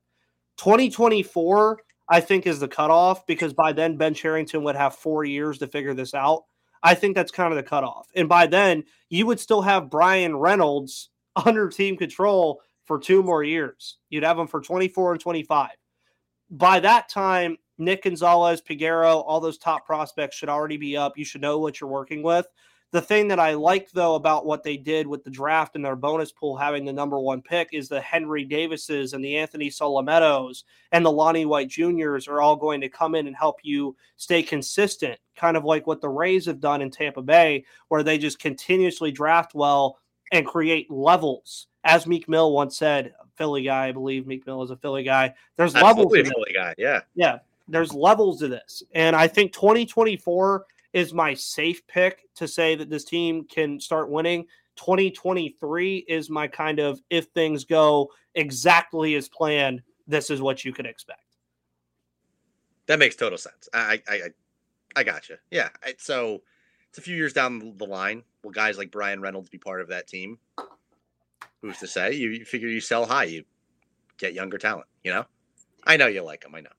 2024, 0.58 1.80
I 2.08 2.20
think, 2.20 2.46
is 2.46 2.58
the 2.58 2.68
cutoff 2.68 3.24
because 3.26 3.52
by 3.52 3.72
then 3.72 3.96
Ben 3.96 4.14
Cherington 4.14 4.64
would 4.64 4.76
have 4.76 4.96
four 4.96 5.24
years 5.24 5.58
to 5.58 5.68
figure 5.68 5.94
this 5.94 6.12
out. 6.12 6.44
I 6.82 6.94
think 6.94 7.14
that's 7.14 7.32
kind 7.32 7.52
of 7.52 7.56
the 7.56 7.62
cutoff. 7.62 8.08
And 8.14 8.28
by 8.28 8.46
then, 8.46 8.84
you 9.08 9.26
would 9.26 9.40
still 9.40 9.62
have 9.62 9.90
Bryan 9.90 10.36
Reynolds 10.36 11.10
under 11.44 11.68
team 11.68 11.96
control 11.96 12.60
for 12.84 12.98
two 12.98 13.22
more 13.22 13.42
years. 13.42 13.98
You'd 14.08 14.24
have 14.24 14.38
him 14.38 14.46
for 14.46 14.60
24 14.60 15.12
and 15.12 15.20
25. 15.20 15.70
By 16.50 16.80
that 16.80 17.08
time, 17.08 17.56
Nick 17.78 18.02
Gonzalez, 18.02 18.60
Peguero, 18.60 19.22
all 19.26 19.40
those 19.40 19.58
top 19.58 19.86
prospects 19.86 20.36
should 20.36 20.48
already 20.48 20.76
be 20.76 20.96
up. 20.96 21.16
You 21.16 21.24
should 21.24 21.40
know 21.40 21.58
what 21.58 21.80
you're 21.80 21.88
working 21.90 22.22
with. 22.22 22.46
The 22.92 23.00
thing 23.00 23.28
that 23.28 23.38
I 23.38 23.54
like 23.54 23.92
though 23.92 24.16
about 24.16 24.46
what 24.46 24.64
they 24.64 24.76
did 24.76 25.06
with 25.06 25.22
the 25.22 25.30
draft 25.30 25.76
and 25.76 25.84
their 25.84 25.94
bonus 25.94 26.32
pool 26.32 26.56
having 26.56 26.84
the 26.84 26.92
number 26.92 27.20
one 27.20 27.40
pick 27.40 27.68
is 27.72 27.88
the 27.88 28.00
Henry 28.00 28.44
Davises 28.44 29.12
and 29.12 29.24
the 29.24 29.36
Anthony 29.36 29.70
Solometos 29.70 30.64
and 30.90 31.06
the 31.06 31.12
Lonnie 31.12 31.44
White 31.44 31.68
Juniors 31.68 32.26
are 32.26 32.40
all 32.40 32.56
going 32.56 32.80
to 32.80 32.88
come 32.88 33.14
in 33.14 33.28
and 33.28 33.36
help 33.36 33.60
you 33.62 33.96
stay 34.16 34.42
consistent, 34.42 35.20
kind 35.36 35.56
of 35.56 35.64
like 35.64 35.86
what 35.86 36.00
the 36.00 36.08
Rays 36.08 36.46
have 36.46 36.58
done 36.58 36.82
in 36.82 36.90
Tampa 36.90 37.22
Bay, 37.22 37.64
where 37.88 38.02
they 38.02 38.18
just 38.18 38.40
continuously 38.40 39.12
draft 39.12 39.54
well 39.54 39.98
and 40.32 40.44
create 40.44 40.90
levels. 40.90 41.68
As 41.84 42.08
Meek 42.08 42.28
Mill 42.28 42.52
once 42.52 42.76
said, 42.76 43.14
Philly 43.36 43.62
guy, 43.62 43.86
I 43.86 43.92
believe 43.92 44.26
Meek 44.26 44.46
Mill 44.46 44.62
is 44.64 44.70
a 44.70 44.76
Philly 44.76 45.04
guy. 45.04 45.32
There's 45.56 45.76
Absolutely 45.76 46.24
levels. 46.24 46.34
Philly 46.34 46.52
guy, 46.54 46.74
yeah, 46.76 47.00
yeah. 47.14 47.38
There's 47.68 47.94
levels 47.94 48.40
to 48.40 48.48
this, 48.48 48.82
and 48.94 49.14
I 49.14 49.28
think 49.28 49.52
2024 49.52 50.66
is 50.92 51.12
my 51.12 51.34
safe 51.34 51.86
pick 51.86 52.22
to 52.36 52.48
say 52.48 52.74
that 52.74 52.90
this 52.90 53.04
team 53.04 53.44
can 53.44 53.78
start 53.80 54.10
winning. 54.10 54.46
2023 54.76 55.98
is 56.08 56.30
my 56.30 56.48
kind 56.48 56.78
of 56.78 57.00
if 57.10 57.26
things 57.26 57.64
go 57.64 58.10
exactly 58.34 59.14
as 59.14 59.28
planned, 59.28 59.82
this 60.06 60.30
is 60.30 60.40
what 60.40 60.64
you 60.64 60.72
could 60.72 60.86
expect. 60.86 61.20
That 62.86 62.98
makes 62.98 63.16
total 63.16 63.38
sense. 63.38 63.68
I 63.72 64.02
I 64.08 64.14
I, 64.14 64.28
I 64.96 65.04
got 65.04 65.28
you. 65.28 65.36
Yeah. 65.50 65.68
So 65.98 66.42
it's 66.88 66.98
a 66.98 67.02
few 67.02 67.14
years 67.14 67.32
down 67.32 67.76
the 67.76 67.86
line. 67.86 68.24
Will 68.42 68.50
guys 68.50 68.78
like 68.78 68.90
Bryan 68.90 69.20
Reynolds 69.20 69.48
be 69.48 69.58
part 69.58 69.80
of 69.80 69.88
that 69.88 70.08
team? 70.08 70.38
Who's 71.62 71.78
to 71.78 71.86
say? 71.86 72.14
You, 72.14 72.30
you 72.30 72.44
figure 72.44 72.68
you 72.68 72.80
sell 72.80 73.06
high, 73.06 73.24
you 73.24 73.44
get 74.18 74.32
younger 74.32 74.58
talent. 74.58 74.86
You 75.04 75.12
know, 75.12 75.26
I 75.84 75.96
know 75.96 76.06
you 76.06 76.22
like 76.22 76.40
them. 76.40 76.54
I 76.54 76.60
know. 76.60 76.70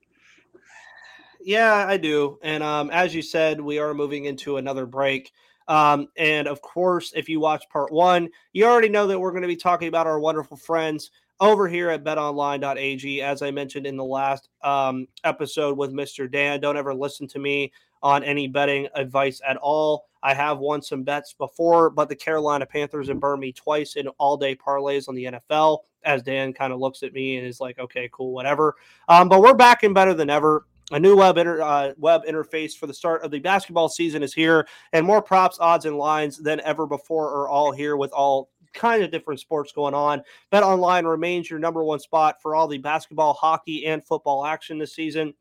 Yeah, 1.43 1.85
I 1.87 1.97
do. 1.97 2.39
And 2.41 2.63
um, 2.63 2.89
as 2.91 3.13
you 3.15 3.21
said, 3.21 3.59
we 3.59 3.79
are 3.79 3.93
moving 3.93 4.25
into 4.25 4.57
another 4.57 4.85
break. 4.85 5.31
Um, 5.67 6.07
and 6.17 6.47
of 6.47 6.61
course, 6.61 7.13
if 7.15 7.29
you 7.29 7.39
watch 7.39 7.63
part 7.69 7.91
one, 7.91 8.29
you 8.53 8.65
already 8.65 8.89
know 8.89 9.07
that 9.07 9.19
we're 9.19 9.31
going 9.31 9.43
to 9.43 9.47
be 9.47 9.55
talking 9.55 9.87
about 9.87 10.07
our 10.07 10.19
wonderful 10.19 10.57
friends 10.57 11.11
over 11.39 11.67
here 11.67 11.89
at 11.89 12.03
betonline.ag. 12.03 13.21
As 13.21 13.41
I 13.41 13.51
mentioned 13.51 13.87
in 13.87 13.97
the 13.97 14.03
last 14.03 14.49
um, 14.63 15.07
episode 15.23 15.77
with 15.77 15.91
Mr. 15.91 16.31
Dan, 16.31 16.59
don't 16.59 16.77
ever 16.77 16.93
listen 16.93 17.27
to 17.29 17.39
me 17.39 17.71
on 18.03 18.23
any 18.23 18.47
betting 18.47 18.87
advice 18.95 19.41
at 19.47 19.57
all. 19.57 20.05
I 20.23 20.33
have 20.33 20.59
won 20.59 20.81
some 20.81 21.03
bets 21.03 21.33
before, 21.33 21.89
but 21.89 22.09
the 22.09 22.15
Carolina 22.15 22.65
Panthers 22.65 23.07
have 23.07 23.19
burned 23.19 23.41
me 23.41 23.51
twice 23.51 23.95
in 23.95 24.07
all 24.19 24.37
day 24.37 24.55
parlays 24.55 25.09
on 25.09 25.15
the 25.15 25.25
NFL. 25.25 25.79
As 26.03 26.21
Dan 26.21 26.53
kind 26.53 26.73
of 26.73 26.79
looks 26.79 27.03
at 27.03 27.13
me 27.13 27.37
and 27.37 27.45
is 27.45 27.59
like, 27.59 27.79
okay, 27.79 28.09
cool, 28.11 28.33
whatever. 28.33 28.75
Um, 29.07 29.29
but 29.29 29.41
we're 29.41 29.53
back 29.53 29.83
and 29.83 29.95
better 29.95 30.13
than 30.13 30.29
ever. 30.29 30.65
A 30.91 30.99
new 30.99 31.15
web 31.15 31.37
inter, 31.37 31.61
uh, 31.61 31.93
web 31.97 32.23
interface 32.25 32.73
for 32.73 32.85
the 32.85 32.93
start 32.93 33.23
of 33.23 33.31
the 33.31 33.39
basketball 33.39 33.87
season 33.87 34.23
is 34.23 34.33
here, 34.33 34.67
and 34.91 35.05
more 35.05 35.21
props, 35.21 35.57
odds, 35.59 35.85
and 35.85 35.97
lines 35.97 36.37
than 36.37 36.59
ever 36.61 36.85
before 36.85 37.29
are 37.29 37.47
all 37.47 37.71
here 37.71 37.95
with 37.95 38.11
all 38.11 38.49
kind 38.73 39.01
of 39.01 39.09
different 39.09 39.39
sports 39.39 39.71
going 39.71 39.93
on. 39.93 40.21
Bet 40.49 40.63
Online 40.63 41.05
remains 41.05 41.49
your 41.49 41.59
number 41.59 41.81
one 41.83 41.99
spot 41.99 42.41
for 42.41 42.55
all 42.55 42.67
the 42.67 42.77
basketball, 42.77 43.33
hockey, 43.33 43.85
and 43.85 44.05
football 44.05 44.45
action 44.45 44.77
this 44.77 44.93
season. 44.93 45.33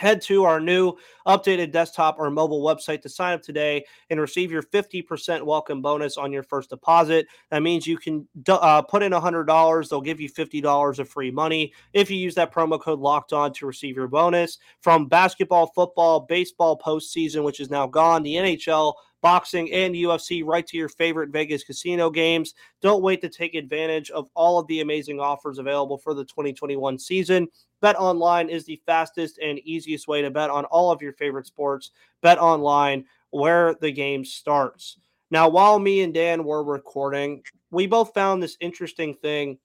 Head 0.00 0.22
to 0.22 0.44
our 0.44 0.60
new 0.60 0.94
updated 1.26 1.72
desktop 1.72 2.16
or 2.18 2.30
mobile 2.30 2.62
website 2.62 3.02
to 3.02 3.10
sign 3.10 3.34
up 3.34 3.42
today 3.42 3.84
and 4.08 4.18
receive 4.18 4.50
your 4.50 4.62
50% 4.62 5.42
welcome 5.42 5.82
bonus 5.82 6.16
on 6.16 6.32
your 6.32 6.42
first 6.42 6.70
deposit. 6.70 7.26
That 7.50 7.62
means 7.62 7.86
you 7.86 7.98
can 7.98 8.26
uh, 8.48 8.80
put 8.80 9.02
in 9.02 9.12
$100, 9.12 9.88
they'll 9.90 10.00
give 10.00 10.18
you 10.18 10.30
$50 10.30 10.98
of 10.98 11.06
free 11.06 11.30
money 11.30 11.74
if 11.92 12.10
you 12.10 12.16
use 12.16 12.34
that 12.36 12.50
promo 12.50 12.80
code 12.80 12.98
locked 12.98 13.34
on 13.34 13.52
to 13.52 13.66
receive 13.66 13.94
your 13.94 14.08
bonus. 14.08 14.56
From 14.80 15.06
basketball, 15.06 15.66
football, 15.66 16.20
baseball 16.20 16.78
postseason, 16.78 17.44
which 17.44 17.60
is 17.60 17.68
now 17.68 17.86
gone, 17.86 18.22
the 18.22 18.36
NHL, 18.36 18.94
boxing, 19.20 19.70
and 19.70 19.94
UFC 19.94 20.42
right 20.42 20.66
to 20.66 20.78
your 20.78 20.88
favorite 20.88 21.28
Vegas 21.28 21.62
casino 21.62 22.08
games. 22.08 22.54
Don't 22.80 23.02
wait 23.02 23.20
to 23.20 23.28
take 23.28 23.54
advantage 23.54 24.10
of 24.10 24.30
all 24.34 24.58
of 24.58 24.66
the 24.66 24.80
amazing 24.80 25.20
offers 25.20 25.58
available 25.58 25.98
for 25.98 26.14
the 26.14 26.24
2021 26.24 26.98
season. 26.98 27.48
Bet 27.80 27.96
online 27.96 28.48
is 28.48 28.64
the 28.64 28.80
fastest 28.86 29.38
and 29.38 29.58
easiest 29.60 30.08
way 30.08 30.22
to 30.22 30.30
bet 30.30 30.50
on 30.50 30.64
all 30.66 30.90
of 30.90 31.00
your 31.02 31.12
favorite 31.12 31.46
sports. 31.46 31.90
Bet 32.20 32.38
online 32.38 33.04
where 33.30 33.74
the 33.74 33.92
game 33.92 34.24
starts. 34.24 34.98
Now, 35.30 35.48
while 35.48 35.78
me 35.78 36.02
and 36.02 36.12
Dan 36.12 36.44
were 36.44 36.64
recording, 36.64 37.42
we 37.70 37.86
both 37.86 38.12
found 38.12 38.42
this 38.42 38.56
interesting 38.60 39.14
thing 39.14 39.58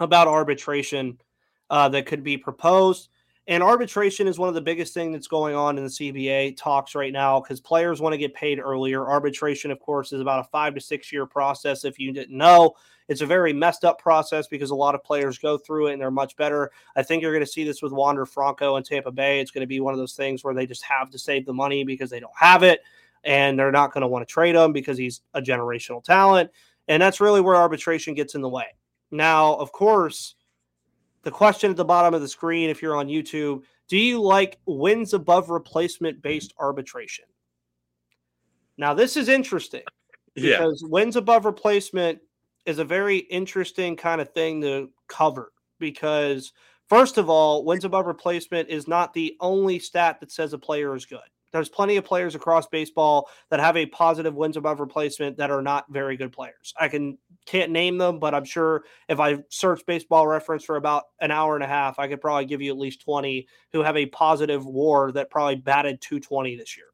about 0.00 0.28
arbitration 0.28 1.18
uh, 1.70 1.88
that 1.88 2.06
could 2.06 2.22
be 2.22 2.36
proposed. 2.36 3.08
And 3.48 3.62
arbitration 3.62 4.28
is 4.28 4.38
one 4.38 4.50
of 4.50 4.54
the 4.54 4.60
biggest 4.60 4.92
things 4.92 5.14
that's 5.14 5.26
going 5.26 5.54
on 5.54 5.78
in 5.78 5.84
the 5.84 5.90
CBA 5.90 6.54
talks 6.58 6.94
right 6.94 7.14
now 7.14 7.40
because 7.40 7.62
players 7.62 7.98
want 7.98 8.12
to 8.12 8.18
get 8.18 8.34
paid 8.34 8.60
earlier. 8.60 9.08
Arbitration, 9.08 9.70
of 9.70 9.80
course, 9.80 10.12
is 10.12 10.20
about 10.20 10.40
a 10.40 10.48
five 10.50 10.74
to 10.74 10.82
six 10.82 11.10
year 11.10 11.24
process. 11.24 11.86
If 11.86 11.98
you 11.98 12.12
didn't 12.12 12.36
know, 12.36 12.74
it's 13.08 13.22
a 13.22 13.26
very 13.26 13.54
messed 13.54 13.86
up 13.86 13.98
process 13.98 14.46
because 14.48 14.68
a 14.68 14.74
lot 14.74 14.94
of 14.94 15.02
players 15.02 15.38
go 15.38 15.56
through 15.56 15.86
it 15.86 15.94
and 15.94 16.02
they're 16.02 16.10
much 16.10 16.36
better. 16.36 16.70
I 16.94 17.02
think 17.02 17.22
you're 17.22 17.32
going 17.32 17.44
to 17.44 17.50
see 17.50 17.64
this 17.64 17.80
with 17.80 17.90
Wander 17.90 18.26
Franco 18.26 18.76
and 18.76 18.84
Tampa 18.84 19.10
Bay. 19.10 19.40
It's 19.40 19.50
going 19.50 19.62
to 19.62 19.66
be 19.66 19.80
one 19.80 19.94
of 19.94 19.98
those 19.98 20.14
things 20.14 20.44
where 20.44 20.52
they 20.52 20.66
just 20.66 20.84
have 20.84 21.08
to 21.08 21.18
save 21.18 21.46
the 21.46 21.54
money 21.54 21.84
because 21.84 22.10
they 22.10 22.20
don't 22.20 22.30
have 22.36 22.62
it 22.62 22.82
and 23.24 23.58
they're 23.58 23.72
not 23.72 23.94
going 23.94 24.02
to 24.02 24.08
want 24.08 24.28
to 24.28 24.30
trade 24.30 24.56
him 24.56 24.74
because 24.74 24.98
he's 24.98 25.22
a 25.32 25.40
generational 25.40 26.04
talent. 26.04 26.50
And 26.86 27.02
that's 27.02 27.18
really 27.18 27.40
where 27.40 27.56
arbitration 27.56 28.12
gets 28.12 28.34
in 28.34 28.42
the 28.42 28.48
way. 28.48 28.66
Now, 29.10 29.54
of 29.54 29.72
course, 29.72 30.34
the 31.22 31.30
question 31.30 31.70
at 31.70 31.76
the 31.76 31.84
bottom 31.84 32.14
of 32.14 32.20
the 32.20 32.28
screen, 32.28 32.70
if 32.70 32.80
you're 32.80 32.96
on 32.96 33.08
YouTube, 33.08 33.62
do 33.88 33.96
you 33.96 34.20
like 34.20 34.58
wins 34.66 35.14
above 35.14 35.50
replacement 35.50 36.22
based 36.22 36.54
arbitration? 36.58 37.24
Now, 38.76 38.94
this 38.94 39.16
is 39.16 39.28
interesting 39.28 39.82
because 40.34 40.82
yeah. 40.82 40.88
wins 40.88 41.16
above 41.16 41.44
replacement 41.44 42.20
is 42.66 42.78
a 42.78 42.84
very 42.84 43.18
interesting 43.18 43.96
kind 43.96 44.20
of 44.20 44.32
thing 44.32 44.60
to 44.60 44.90
cover 45.08 45.52
because, 45.80 46.52
first 46.88 47.18
of 47.18 47.28
all, 47.28 47.64
wins 47.64 47.84
above 47.84 48.06
replacement 48.06 48.68
is 48.68 48.86
not 48.86 49.12
the 49.14 49.36
only 49.40 49.78
stat 49.78 50.20
that 50.20 50.30
says 50.30 50.52
a 50.52 50.58
player 50.58 50.94
is 50.94 51.06
good. 51.06 51.20
There's 51.50 51.70
plenty 51.70 51.96
of 51.96 52.04
players 52.04 52.34
across 52.34 52.66
baseball 52.66 53.30
that 53.50 53.58
have 53.58 53.76
a 53.76 53.86
positive 53.86 54.34
wins 54.34 54.56
above 54.56 54.80
replacement 54.80 55.38
that 55.38 55.50
are 55.50 55.62
not 55.62 55.86
very 55.90 56.16
good 56.16 56.30
players. 56.30 56.74
I 56.78 56.88
can 56.88 57.16
can't 57.48 57.72
name 57.72 57.96
them, 57.96 58.18
but 58.18 58.34
I'm 58.34 58.44
sure 58.44 58.84
if 59.08 59.18
I 59.20 59.38
search 59.48 59.86
baseball 59.86 60.26
reference 60.26 60.64
for 60.64 60.76
about 60.76 61.04
an 61.20 61.30
hour 61.30 61.54
and 61.54 61.64
a 61.64 61.68
half, 61.68 61.98
I 61.98 62.06
could 62.06 62.20
probably 62.20 62.44
give 62.44 62.60
you 62.60 62.70
at 62.70 62.78
least 62.78 63.00
20 63.00 63.48
who 63.72 63.82
have 63.82 63.96
a 63.96 64.04
positive 64.06 64.66
war 64.66 65.12
that 65.12 65.30
probably 65.30 65.56
batted 65.56 66.02
220 66.02 66.56
this 66.56 66.76
year. 66.76 66.88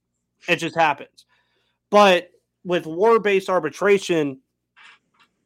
It 0.49 0.57
just 0.57 0.77
happens. 0.77 1.27
But 1.91 2.31
with 2.65 2.87
war 2.87 3.19
based 3.19 3.49
arbitration, 3.49 4.41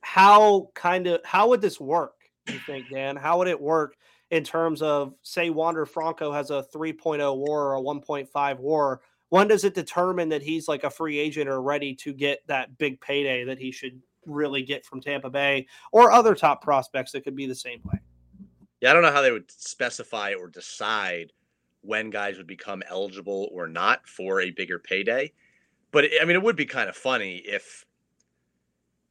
how 0.02 0.70
kind 0.74 1.06
of 1.06 1.24
how 1.24 1.48
would 1.48 1.62
this 1.62 1.80
work? 1.80 2.14
You 2.46 2.58
think, 2.66 2.90
Dan? 2.90 3.16
How 3.16 3.38
would 3.38 3.48
it 3.48 3.60
work 3.60 3.96
in 4.30 4.44
terms 4.44 4.82
of 4.82 5.14
say 5.22 5.48
Wander 5.48 5.86
Franco 5.86 6.32
has 6.32 6.50
a 6.50 6.66
3.0 6.74 7.36
war 7.36 7.72
or 7.72 7.76
a 7.76 7.80
1.5 7.80 8.58
war? 8.58 9.00
When 9.30 9.48
does 9.48 9.64
it 9.64 9.74
determine 9.74 10.28
that 10.30 10.42
he's 10.42 10.68
like 10.68 10.84
a 10.84 10.90
free 10.90 11.18
agent 11.18 11.48
or 11.48 11.62
ready 11.62 11.94
to 11.96 12.12
get 12.12 12.46
that 12.46 12.76
big 12.76 13.00
payday 13.00 13.44
that 13.44 13.58
he 13.58 13.72
should 13.72 14.00
really 14.28 14.62
get 14.62 14.84
from 14.84 15.00
Tampa 15.00 15.30
Bay 15.30 15.66
or 15.92 16.12
other 16.12 16.34
top 16.34 16.62
prospects 16.62 17.12
that 17.12 17.24
could 17.24 17.36
be 17.36 17.46
the 17.46 17.54
same 17.54 17.80
way? 17.84 17.98
Yeah, 18.80 18.90
I 18.90 18.92
don't 18.92 19.02
know 19.02 19.12
how 19.12 19.22
they 19.22 19.32
would 19.32 19.50
specify 19.50 20.34
or 20.34 20.48
decide 20.48 21.32
when 21.82 22.10
guys 22.10 22.36
would 22.36 22.46
become 22.46 22.82
eligible 22.88 23.48
or 23.52 23.66
not 23.66 24.06
for 24.06 24.40
a 24.40 24.50
bigger 24.50 24.78
payday. 24.78 25.32
But 25.90 26.06
I 26.20 26.24
mean, 26.24 26.36
it 26.36 26.42
would 26.42 26.56
be 26.56 26.66
kind 26.66 26.88
of 26.88 26.96
funny 26.96 27.36
if, 27.36 27.84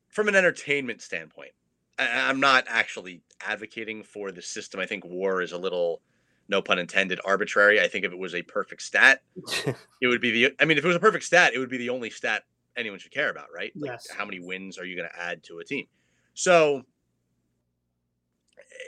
from 0.09 0.27
an 0.27 0.35
entertainment 0.35 1.01
standpoint, 1.01 1.51
I'm 1.97 2.39
not 2.39 2.65
actually 2.67 3.21
advocating 3.41 4.03
for 4.03 4.31
the 4.31 4.41
system. 4.41 4.79
I 4.79 4.85
think 4.85 5.03
war 5.03 5.41
is 5.41 5.51
a 5.51 5.57
little, 5.57 6.01
no 6.47 6.61
pun 6.61 6.77
intended, 6.77 7.19
arbitrary. 7.25 7.81
I 7.81 7.87
think 7.87 8.05
if 8.05 8.11
it 8.11 8.17
was 8.17 8.35
a 8.35 8.43
perfect 8.43 8.83
stat, 8.83 9.21
it 10.01 10.07
would 10.07 10.21
be 10.21 10.31
the. 10.31 10.55
I 10.59 10.65
mean, 10.65 10.77
if 10.77 10.85
it 10.85 10.87
was 10.87 10.95
a 10.95 11.01
perfect 11.01 11.25
stat, 11.25 11.53
it 11.55 11.59
would 11.59 11.69
be 11.69 11.77
the 11.77 11.89
only 11.89 12.11
stat 12.11 12.43
anyone 12.77 12.99
should 12.99 13.11
care 13.11 13.29
about, 13.29 13.47
right? 13.53 13.71
Like, 13.75 13.91
yes. 13.91 14.07
How 14.15 14.25
many 14.25 14.39
wins 14.39 14.77
are 14.77 14.85
you 14.85 14.95
going 14.95 15.09
to 15.09 15.19
add 15.19 15.43
to 15.43 15.59
a 15.59 15.63
team? 15.63 15.85
So 16.33 16.83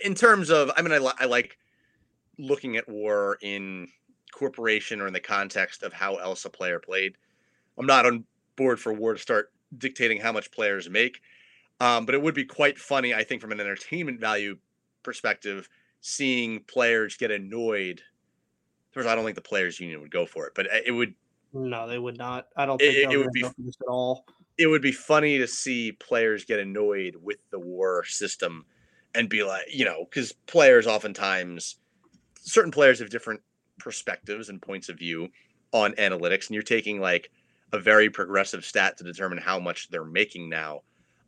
in 0.03 0.15
terms 0.15 0.49
of, 0.49 0.71
I 0.77 0.81
mean, 0.81 0.91
I, 0.91 0.99
li- 0.99 1.11
I 1.19 1.25
like 1.25 1.57
looking 2.37 2.77
at 2.77 2.87
war 2.87 3.37
in 3.41 3.87
corporation 4.31 5.01
or 5.01 5.07
in 5.07 5.13
the 5.13 5.19
context 5.19 5.83
of 5.83 5.91
how 5.91 6.15
else 6.15 6.45
a 6.45 6.49
player 6.49 6.79
played. 6.79 7.13
I'm 7.77 7.85
not 7.85 8.05
on 8.05 8.25
board 8.55 8.79
for 8.79 8.93
war 8.93 9.13
to 9.13 9.19
start 9.19 9.51
dictating 9.77 10.19
how 10.19 10.31
much 10.31 10.51
players 10.51 10.89
make, 10.89 11.21
um, 11.79 12.05
but 12.05 12.15
it 12.15 12.21
would 12.21 12.35
be 12.35 12.45
quite 12.45 12.77
funny, 12.77 13.13
I 13.13 13.23
think, 13.23 13.41
from 13.41 13.51
an 13.51 13.59
entertainment 13.59 14.19
value 14.19 14.57
perspective, 15.03 15.67
seeing 16.01 16.63
players 16.63 17.17
get 17.17 17.31
annoyed. 17.31 18.01
First, 18.91 19.07
I 19.07 19.15
don't 19.15 19.23
think 19.23 19.35
the 19.35 19.41
players' 19.41 19.79
union 19.79 20.01
would 20.01 20.11
go 20.11 20.25
for 20.25 20.47
it, 20.47 20.53
but 20.55 20.67
it 20.85 20.91
would. 20.91 21.13
No, 21.53 21.87
they 21.87 21.97
would 21.97 22.17
not. 22.17 22.47
I 22.55 22.65
don't 22.65 22.77
think 22.77 22.95
it, 22.95 23.11
it 23.11 23.17
would 23.17 23.31
be 23.31 23.43
at 23.43 23.87
all. 23.87 24.25
It 24.57 24.67
would 24.67 24.81
be 24.81 24.91
funny 24.91 25.37
to 25.37 25.47
see 25.47 25.93
players 25.93 26.45
get 26.45 26.59
annoyed 26.59 27.15
with 27.21 27.37
the 27.49 27.59
war 27.59 28.03
system 28.05 28.65
and 29.15 29.29
be 29.29 29.43
like, 29.43 29.65
you 29.71 29.85
know, 29.85 30.05
because 30.05 30.31
players 30.31 30.85
oftentimes, 30.85 31.77
certain 32.41 32.71
players 32.71 32.99
have 32.99 33.09
different 33.09 33.41
perspectives 33.79 34.49
and 34.49 34.61
points 34.61 34.89
of 34.89 34.99
view 34.99 35.29
on 35.71 35.93
analytics, 35.93 36.47
and 36.47 36.51
you're 36.51 36.63
taking 36.63 36.99
like 36.99 37.31
a 37.71 37.79
very 37.79 38.09
progressive 38.09 38.65
stat 38.65 38.97
to 38.97 39.03
determine 39.03 39.37
how 39.37 39.59
much 39.59 39.89
they're 39.89 40.03
making 40.03 40.49
now. 40.49 40.81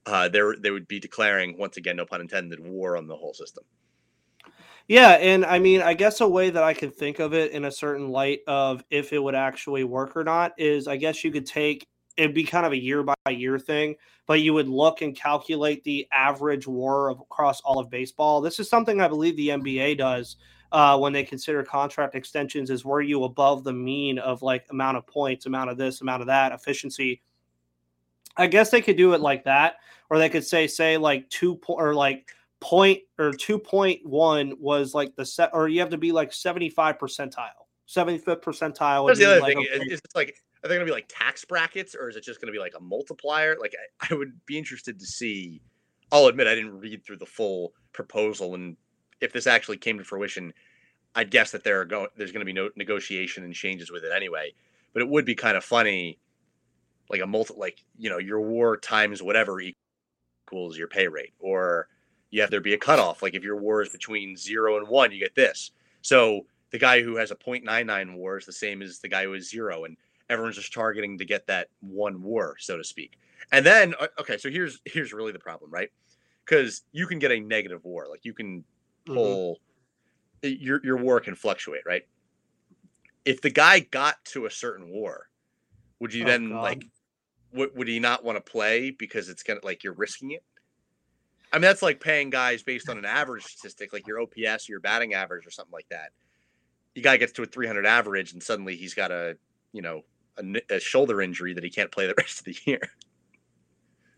Uh, 0.06 0.28
there, 0.28 0.56
they 0.58 0.72
would 0.72 0.88
be 0.88 1.00
declaring 1.00 1.58
once 1.58 1.78
again, 1.78 1.96
no 1.96 2.06
pun 2.06 2.22
intended, 2.22 2.60
war 2.60 2.98
on 2.98 3.08
the 3.08 3.16
whole 3.16 3.34
system. 3.34 3.64
Yeah, 4.88 5.12
and 5.12 5.46
I 5.46 5.60
mean, 5.60 5.82
I 5.82 5.94
guess 5.94 6.22
a 6.22 6.28
way 6.28 6.50
that 6.50 6.64
I 6.64 6.74
could 6.74 6.96
think 6.96 7.20
of 7.20 7.34
it 7.34 7.52
in 7.52 7.66
a 7.66 7.72
certain 7.72 8.10
light 8.10 8.40
of 8.48 8.84
if 8.90 9.14
it 9.14 9.20
would 9.20 9.36
actually 9.36 9.84
work 9.84 10.18
or 10.18 10.24
not 10.24 10.54
is 10.58 10.88
I 10.88 10.98
guess 10.98 11.24
you 11.24 11.32
could 11.32 11.46
take 11.46 11.88
it'd 12.18 12.36
be 12.36 12.44
kind 12.44 12.66
of 12.66 12.72
a 12.72 12.78
year 12.78 13.04
by 13.04 13.16
year 13.30 13.58
thing, 13.58 13.96
but 14.28 14.42
you 14.42 14.54
would 14.54 14.68
look 14.68 15.02
and 15.02 15.16
calculate 15.16 15.84
the 15.84 16.08
average 16.12 16.68
war 16.68 17.10
across 17.10 17.62
all 17.62 17.80
of 17.80 17.90
baseball. 17.90 18.42
This 18.42 18.60
is 18.60 18.70
something 18.70 19.00
I 19.00 19.08
believe 19.08 19.36
the 19.38 19.50
NBA 19.50 19.98
does 19.98 20.38
uh, 20.72 20.98
when 20.98 21.14
they 21.14 21.24
consider 21.24 21.64
contract 21.64 22.16
extensions 22.16 22.70
is 22.70 22.86
were 22.86 23.02
you 23.02 23.24
above 23.24 23.64
the 23.64 23.74
mean 23.74 24.20
of 24.20 24.42
like 24.42 24.66
amount 24.70 24.98
of 24.98 25.08
points, 25.08 25.46
amount 25.46 25.70
of 25.70 25.78
this, 25.78 26.02
amount 26.02 26.22
of 26.22 26.28
that, 26.28 26.52
efficiency. 26.52 27.22
I 28.38 28.48
guess 28.48 28.70
they 28.70 28.82
could 28.82 28.98
do 28.98 29.14
it 29.14 29.22
like 29.22 29.44
that, 29.44 29.76
or 30.10 30.18
they 30.18 30.30
could 30.30 30.46
say, 30.46 30.68
say 30.68 30.98
like 30.98 31.30
two 31.30 31.56
po- 31.56 31.74
or 31.74 31.94
like 31.94 32.32
point 32.62 33.00
or 33.20 33.34
two 33.34 33.60
point 33.60 34.06
one 34.06 34.54
was 34.60 34.94
like 34.94 35.16
the 35.16 35.26
set, 35.26 35.50
or 35.54 35.68
you 35.68 35.82
have 35.82 35.90
to 35.90 35.98
be 35.98 36.14
like 36.14 36.32
seventy 36.32 36.70
five 36.70 36.98
percentile, 36.98 37.50
seventy 37.86 38.18
fifth 38.18 38.42
percentile. 38.42 39.08
That's 39.08 39.20
the 39.20 39.26
other 39.26 39.42
like, 39.42 39.56
thing. 39.56 39.68
Okay. 39.76 39.86
It's 39.90 40.16
like 40.16 40.36
are 40.64 40.70
they 40.70 40.76
going 40.76 40.86
to 40.86 40.92
be 40.92 40.96
like 40.96 41.10
tax 41.10 41.44
brackets, 41.44 41.96
or 41.96 42.08
is 42.08 42.16
it 42.16 42.24
just 42.24 42.40
going 42.40 42.48
to 42.48 42.58
be 42.58 42.60
like 42.62 42.76
a 42.78 42.82
multiplier? 42.82 43.58
Like 43.60 43.74
I, 44.02 44.14
I 44.14 44.16
would 44.16 44.34
be 44.46 44.58
interested 44.58 45.00
to 45.00 45.06
see. 45.06 45.62
I'll 46.14 46.28
admit 46.28 46.48
I 46.48 46.56
didn't 46.56 46.78
read 46.80 47.06
through 47.06 47.18
the 47.18 47.26
full 47.26 47.74
proposal 47.94 48.54
and 48.54 48.76
if 49.22 49.32
this 49.32 49.48
actually 49.48 49.78
came 49.78 49.98
to 50.00 50.04
fruition, 50.04 50.52
I'd 51.16 51.32
guess 51.32 51.52
that 51.52 51.64
there 51.64 51.80
are 51.80 51.86
go- 51.86 52.08
there's 52.18 52.32
going 52.32 52.42
to 52.42 52.46
be 52.46 52.54
no 52.54 52.70
negotiation 52.76 53.44
and 53.44 53.54
changes 53.54 53.92
with 53.92 54.04
it 54.04 54.12
anyway. 54.14 54.54
But 54.94 55.04
it 55.04 55.10
would 55.10 55.26
be 55.26 55.36
kind 55.36 55.56
of 55.56 55.64
funny, 55.64 56.20
like 57.10 57.22
a 57.22 57.28
multi, 57.28 57.54
like 57.56 57.80
you 57.98 58.10
know, 58.10 58.18
your 58.18 58.42
war 58.42 58.76
times 58.76 59.24
whatever 59.24 59.62
equals 59.62 60.78
your 60.78 60.88
pay 60.88 61.08
rate, 61.08 61.34
or 61.40 61.88
you 62.32 62.42
have 62.42 62.50
there 62.50 62.62
be 62.62 62.74
a 62.74 62.78
cutoff. 62.78 63.22
Like 63.22 63.36
if 63.36 63.44
your 63.44 63.58
war 63.58 63.82
is 63.82 63.90
between 63.90 64.36
zero 64.36 64.78
and 64.78 64.88
one, 64.88 65.12
you 65.12 65.20
get 65.20 65.36
this. 65.36 65.72
So 66.02 66.46
the 66.72 66.80
guy 66.80 67.02
who 67.02 67.18
has 67.18 67.32
a 67.32 67.36
0.99 67.36 68.16
war 68.16 68.38
is 68.38 68.46
the 68.46 68.54
same 68.54 68.82
as 68.82 69.00
the 69.00 69.10
guy 69.10 69.26
who 69.26 69.34
has 69.34 69.50
zero, 69.50 69.84
and 69.84 69.98
everyone's 70.30 70.56
just 70.56 70.74
targeting 70.74 71.18
to 71.18 71.26
get 71.26 71.46
that 71.48 71.68
one 71.82 72.22
war, 72.24 72.56
so 72.60 72.78
to 72.78 72.84
speak. 72.84 73.18
And 73.52 73.66
then, 73.66 73.94
okay, 74.20 74.38
so 74.38 74.50
here's 74.50 74.80
here's 74.86 75.14
really 75.14 75.32
the 75.32 75.40
problem, 75.40 75.70
right? 75.70 75.90
Because 76.46 76.84
you 76.92 77.06
can 77.06 77.20
get 77.20 77.32
a 77.32 77.40
negative 77.40 77.84
war, 77.84 78.08
like 78.10 78.24
you 78.24 78.34
can 78.34 78.64
Mm-hmm. 79.08 79.14
pull 79.14 79.60
mm-hmm. 80.44 80.64
your 80.64 80.84
your 80.84 80.98
war 80.98 81.20
can 81.20 81.36
fluctuate, 81.36 81.82
right? 81.86 82.04
If 83.26 83.42
the 83.42 83.50
guy 83.50 83.80
got 83.80 84.24
to 84.26 84.46
a 84.46 84.52
certain 84.52 84.90
war, 84.90 85.30
would 86.00 86.14
you 86.14 86.24
oh, 86.24 86.28
then 86.28 86.50
God. 86.50 86.62
like 86.62 86.86
would, 87.54 87.76
would 87.76 87.88
he 87.88 88.00
not 88.00 88.24
want 88.24 88.44
to 88.44 88.52
play 88.52 88.92
because 88.92 89.30
it's 89.30 89.44
gonna 89.44 89.60
like 89.64 89.84
you're 89.84 89.94
risking 89.94 90.32
it? 90.32 90.44
I 91.52 91.58
mean, 91.58 91.64
that's 91.64 91.82
like 91.82 92.00
paying 92.00 92.30
guys 92.30 92.64
based 92.64 92.90
on 92.90 92.98
an 92.98 93.06
average 93.06 93.44
statistic, 93.44 93.94
like 93.94 94.08
your 94.08 94.22
OPS 94.22 94.70
or 94.70 94.74
your 94.74 94.80
batting 94.80 95.14
average 95.14 95.46
or 95.46 95.52
something 95.52 95.74
like 95.74 95.90
that. 95.90 96.12
The 96.96 97.02
guy 97.02 97.18
gets 97.18 97.34
to 97.34 97.44
a 97.44 97.46
300 97.46 97.86
average 97.86 98.34
and 98.34 98.42
suddenly 98.42 98.76
he's 98.76 98.94
got 98.94 99.12
a, 99.12 99.38
you 99.74 99.82
know, 99.82 100.04
a, 100.38 100.76
a 100.76 100.80
shoulder 100.80 101.22
injury 101.22 101.54
that 101.54 101.64
he 101.64 101.70
can't 101.70 101.92
play 101.92 102.08
the 102.08 102.16
rest 102.18 102.40
of 102.40 102.46
the 102.46 102.58
year 102.66 102.92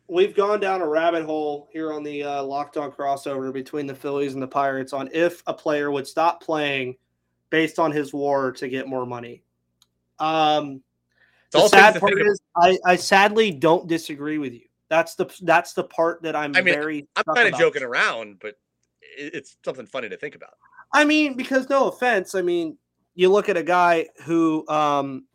we've 0.07 0.35
gone 0.35 0.59
down 0.59 0.81
a 0.81 0.87
rabbit 0.87 1.25
hole 1.25 1.67
here 1.71 1.91
on 1.91 2.03
the 2.03 2.23
uh, 2.23 2.43
locked 2.43 2.77
on 2.77 2.91
crossover 2.91 3.53
between 3.53 3.87
the 3.87 3.95
Phillies 3.95 4.33
and 4.33 4.41
the 4.41 4.47
Pirates 4.47 4.93
on 4.93 5.09
if 5.13 5.41
a 5.47 5.53
player 5.53 5.91
would 5.91 6.07
stop 6.07 6.41
playing 6.41 6.95
based 7.49 7.79
on 7.79 7.91
his 7.91 8.13
WAR 8.13 8.51
to 8.51 8.67
get 8.67 8.87
more 8.87 9.05
money. 9.05 9.43
Um, 10.19 10.81
the 11.51 11.67
sad 11.67 11.99
part 11.99 12.19
is, 12.19 12.41
I, 12.55 12.77
I 12.85 12.95
sadly 12.95 13.51
don't 13.51 13.87
disagree 13.87 14.37
with 14.37 14.53
you. 14.53 14.67
That's 14.93 15.15
the 15.15 15.33
that's 15.41 15.73
the 15.73 15.83
part 15.83 16.21
that 16.21 16.35
I'm 16.35 16.55
I 16.55 16.61
mean, 16.61 16.73
very. 16.73 17.07
I'm 17.15 17.23
kind 17.35 17.51
of 17.51 17.59
joking 17.59 17.83
around, 17.83 18.37
but 18.39 18.55
it's 19.17 19.57
something 19.65 19.85
funny 19.85 20.09
to 20.09 20.17
think 20.17 20.35
about. 20.35 20.53
I 20.93 21.03
mean, 21.03 21.35
because 21.35 21.69
no 21.69 21.87
offense, 21.87 22.35
I 22.35 22.41
mean, 22.41 22.77
you 23.15 23.29
look 23.29 23.49
at 23.49 23.57
a 23.57 23.63
guy 23.63 24.07
who, 24.23 24.67
um, 24.69 25.25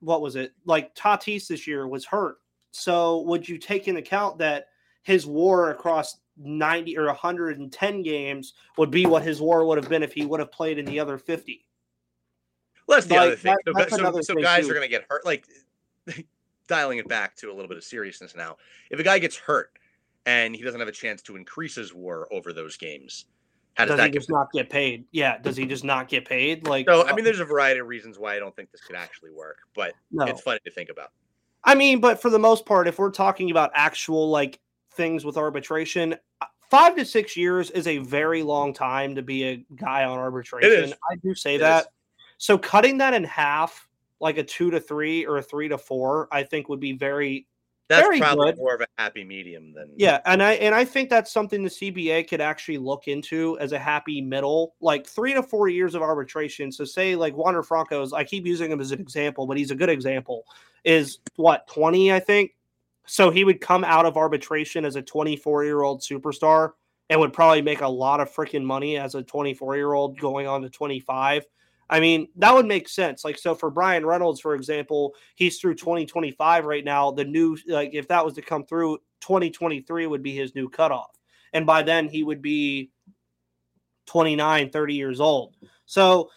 what 0.00 0.20
was 0.20 0.34
it 0.34 0.52
like? 0.64 0.94
Tatis 0.96 1.46
this 1.46 1.66
year 1.66 1.86
was 1.86 2.04
hurt 2.04 2.38
so 2.72 3.20
would 3.22 3.48
you 3.48 3.58
take 3.58 3.86
in 3.86 3.98
account 3.98 4.38
that 4.38 4.66
his 5.02 5.26
war 5.26 5.70
across 5.70 6.18
90 6.38 6.98
or 6.98 7.06
110 7.06 8.02
games 8.02 8.54
would 8.78 8.90
be 8.90 9.06
what 9.06 9.22
his 9.22 9.40
war 9.40 9.66
would 9.66 9.78
have 9.78 9.88
been 9.88 10.02
if 10.02 10.12
he 10.12 10.24
would 10.24 10.40
have 10.40 10.50
played 10.50 10.78
in 10.78 10.86
the 10.86 10.98
other 10.98 11.18
50? 11.18 11.66
Well, 12.88 12.96
that's 12.96 13.06
the 13.06 13.14
like, 13.14 13.26
other 13.26 13.36
thing. 13.36 13.56
That, 13.66 13.90
so, 13.90 13.96
so, 13.96 14.20
so 14.20 14.34
guys 14.36 14.64
too. 14.64 14.70
are 14.70 14.74
going 14.74 14.86
to 14.86 14.90
get 14.90 15.04
hurt. 15.08 15.24
Like 15.24 15.46
dialing 16.72 16.96
it 16.96 17.06
back 17.06 17.36
to 17.36 17.50
a 17.50 17.52
little 17.52 17.68
bit 17.68 17.76
of 17.76 17.84
seriousness 17.84 18.34
now. 18.34 18.56
If 18.90 18.98
a 18.98 19.02
guy 19.02 19.18
gets 19.18 19.36
hurt 19.36 19.78
and 20.24 20.56
he 20.56 20.62
doesn't 20.62 20.80
have 20.80 20.88
a 20.88 20.92
chance 20.92 21.20
to 21.22 21.36
increase 21.36 21.74
his 21.74 21.92
war 21.92 22.26
over 22.32 22.54
those 22.54 22.78
games, 22.78 23.26
how 23.74 23.84
does, 23.84 23.98
does 23.98 24.06
he 24.06 24.10
just 24.12 24.30
not 24.30 24.50
get 24.52 24.70
paid? 24.70 25.04
Yeah, 25.12 25.36
does 25.36 25.54
he 25.54 25.66
just 25.66 25.84
not 25.84 26.08
get 26.08 26.26
paid? 26.26 26.66
Like, 26.66 26.86
so 26.88 27.06
I 27.06 27.14
mean, 27.14 27.26
there's 27.26 27.40
a 27.40 27.44
variety 27.44 27.80
of 27.80 27.88
reasons 27.88 28.18
why 28.18 28.36
I 28.36 28.38
don't 28.38 28.56
think 28.56 28.70
this 28.70 28.80
could 28.80 28.96
actually 28.96 29.32
work, 29.32 29.58
but 29.74 29.92
no. 30.10 30.24
it's 30.24 30.40
funny 30.40 30.60
to 30.64 30.70
think 30.70 30.88
about. 30.88 31.10
I 31.62 31.74
mean, 31.74 32.00
but 32.00 32.20
for 32.20 32.30
the 32.30 32.38
most 32.38 32.64
part, 32.64 32.88
if 32.88 32.98
we're 32.98 33.10
talking 33.10 33.50
about 33.50 33.70
actual 33.74 34.30
like 34.30 34.58
things 34.94 35.26
with 35.26 35.36
arbitration, 35.36 36.14
uh, 36.40 36.46
five 36.70 36.96
to 36.96 37.04
six 37.04 37.36
years 37.36 37.70
is 37.70 37.86
a 37.86 37.98
very 37.98 38.42
long 38.42 38.72
time 38.72 39.14
to 39.16 39.22
be 39.22 39.44
a 39.44 39.64
guy 39.76 40.04
on 40.04 40.18
arbitration. 40.18 40.94
I 41.10 41.16
do 41.16 41.34
say 41.34 41.56
it 41.56 41.58
that. 41.58 41.82
Is. 41.82 41.88
So 42.38 42.56
cutting 42.56 42.98
that 42.98 43.12
in 43.12 43.24
half, 43.24 43.86
like 44.22 44.38
a 44.38 44.44
two 44.44 44.70
to 44.70 44.80
three 44.80 45.26
or 45.26 45.36
a 45.36 45.42
three 45.42 45.68
to 45.68 45.76
four, 45.76 46.28
I 46.32 46.44
think 46.44 46.68
would 46.70 46.80
be 46.80 46.92
very 46.92 47.46
that's 47.88 48.06
very 48.06 48.20
probably 48.20 48.52
good. 48.52 48.58
more 48.58 48.74
of 48.74 48.80
a 48.80 48.86
happy 48.96 49.24
medium 49.24 49.74
than 49.74 49.90
yeah 49.96 50.20
and 50.24 50.42
i 50.42 50.52
and 50.52 50.74
i 50.74 50.84
think 50.84 51.10
that's 51.10 51.30
something 51.30 51.62
the 51.62 51.68
cba 51.68 52.26
could 52.26 52.40
actually 52.40 52.78
look 52.78 53.08
into 53.08 53.58
as 53.58 53.72
a 53.72 53.78
happy 53.78 54.22
middle 54.22 54.74
like 54.80 55.06
three 55.06 55.34
to 55.34 55.42
four 55.42 55.68
years 55.68 55.94
of 55.94 56.00
arbitration. 56.00 56.72
So 56.72 56.84
say 56.84 57.16
like 57.16 57.36
wander 57.36 57.62
franco's 57.62 58.12
i 58.14 58.24
keep 58.24 58.46
using 58.46 58.70
him 58.70 58.80
as 58.80 58.92
an 58.92 59.00
example 59.00 59.46
but 59.46 59.58
he's 59.58 59.72
a 59.72 59.74
good 59.74 59.90
example 59.90 60.44
is 60.84 61.18
what 61.36 61.66
20 61.66 62.12
i 62.12 62.20
think? 62.20 62.52
So 63.06 63.30
he 63.30 63.44
would 63.44 63.60
come 63.60 63.84
out 63.84 64.06
of 64.06 64.16
arbitration 64.16 64.84
as 64.84 64.96
a 64.96 65.02
24 65.02 65.64
year 65.64 65.82
old 65.82 66.00
superstar 66.00 66.70
and 67.10 67.20
would 67.20 67.32
probably 67.32 67.60
make 67.60 67.80
a 67.80 67.88
lot 67.88 68.20
of 68.20 68.32
freaking 68.32 68.62
money 68.62 68.96
as 68.96 69.16
a 69.16 69.22
24 69.22 69.76
year 69.76 69.92
old 69.92 70.18
going 70.18 70.46
on 70.46 70.62
to 70.62 70.70
25 70.70 71.44
I 71.92 72.00
mean, 72.00 72.28
that 72.36 72.54
would 72.54 72.64
make 72.64 72.88
sense. 72.88 73.22
Like, 73.22 73.36
so 73.36 73.54
for 73.54 73.70
Bryan 73.70 74.06
Reynolds, 74.06 74.40
for 74.40 74.54
example, 74.54 75.12
he's 75.34 75.58
through 75.58 75.74
2025 75.74 76.64
right 76.64 76.82
now. 76.82 77.10
The 77.10 77.24
new, 77.24 77.58
like, 77.68 77.90
if 77.92 78.08
that 78.08 78.24
was 78.24 78.32
to 78.36 78.42
come 78.42 78.64
through, 78.64 78.96
2023 79.20 80.06
would 80.06 80.22
be 80.22 80.34
his 80.34 80.54
new 80.54 80.70
cutoff. 80.70 81.10
And 81.52 81.66
by 81.66 81.82
then 81.82 82.08
he 82.08 82.22
would 82.22 82.40
be 82.40 82.90
29, 84.06 84.70
30 84.70 84.94
years 84.94 85.20
old. 85.20 85.54
So 85.84 86.30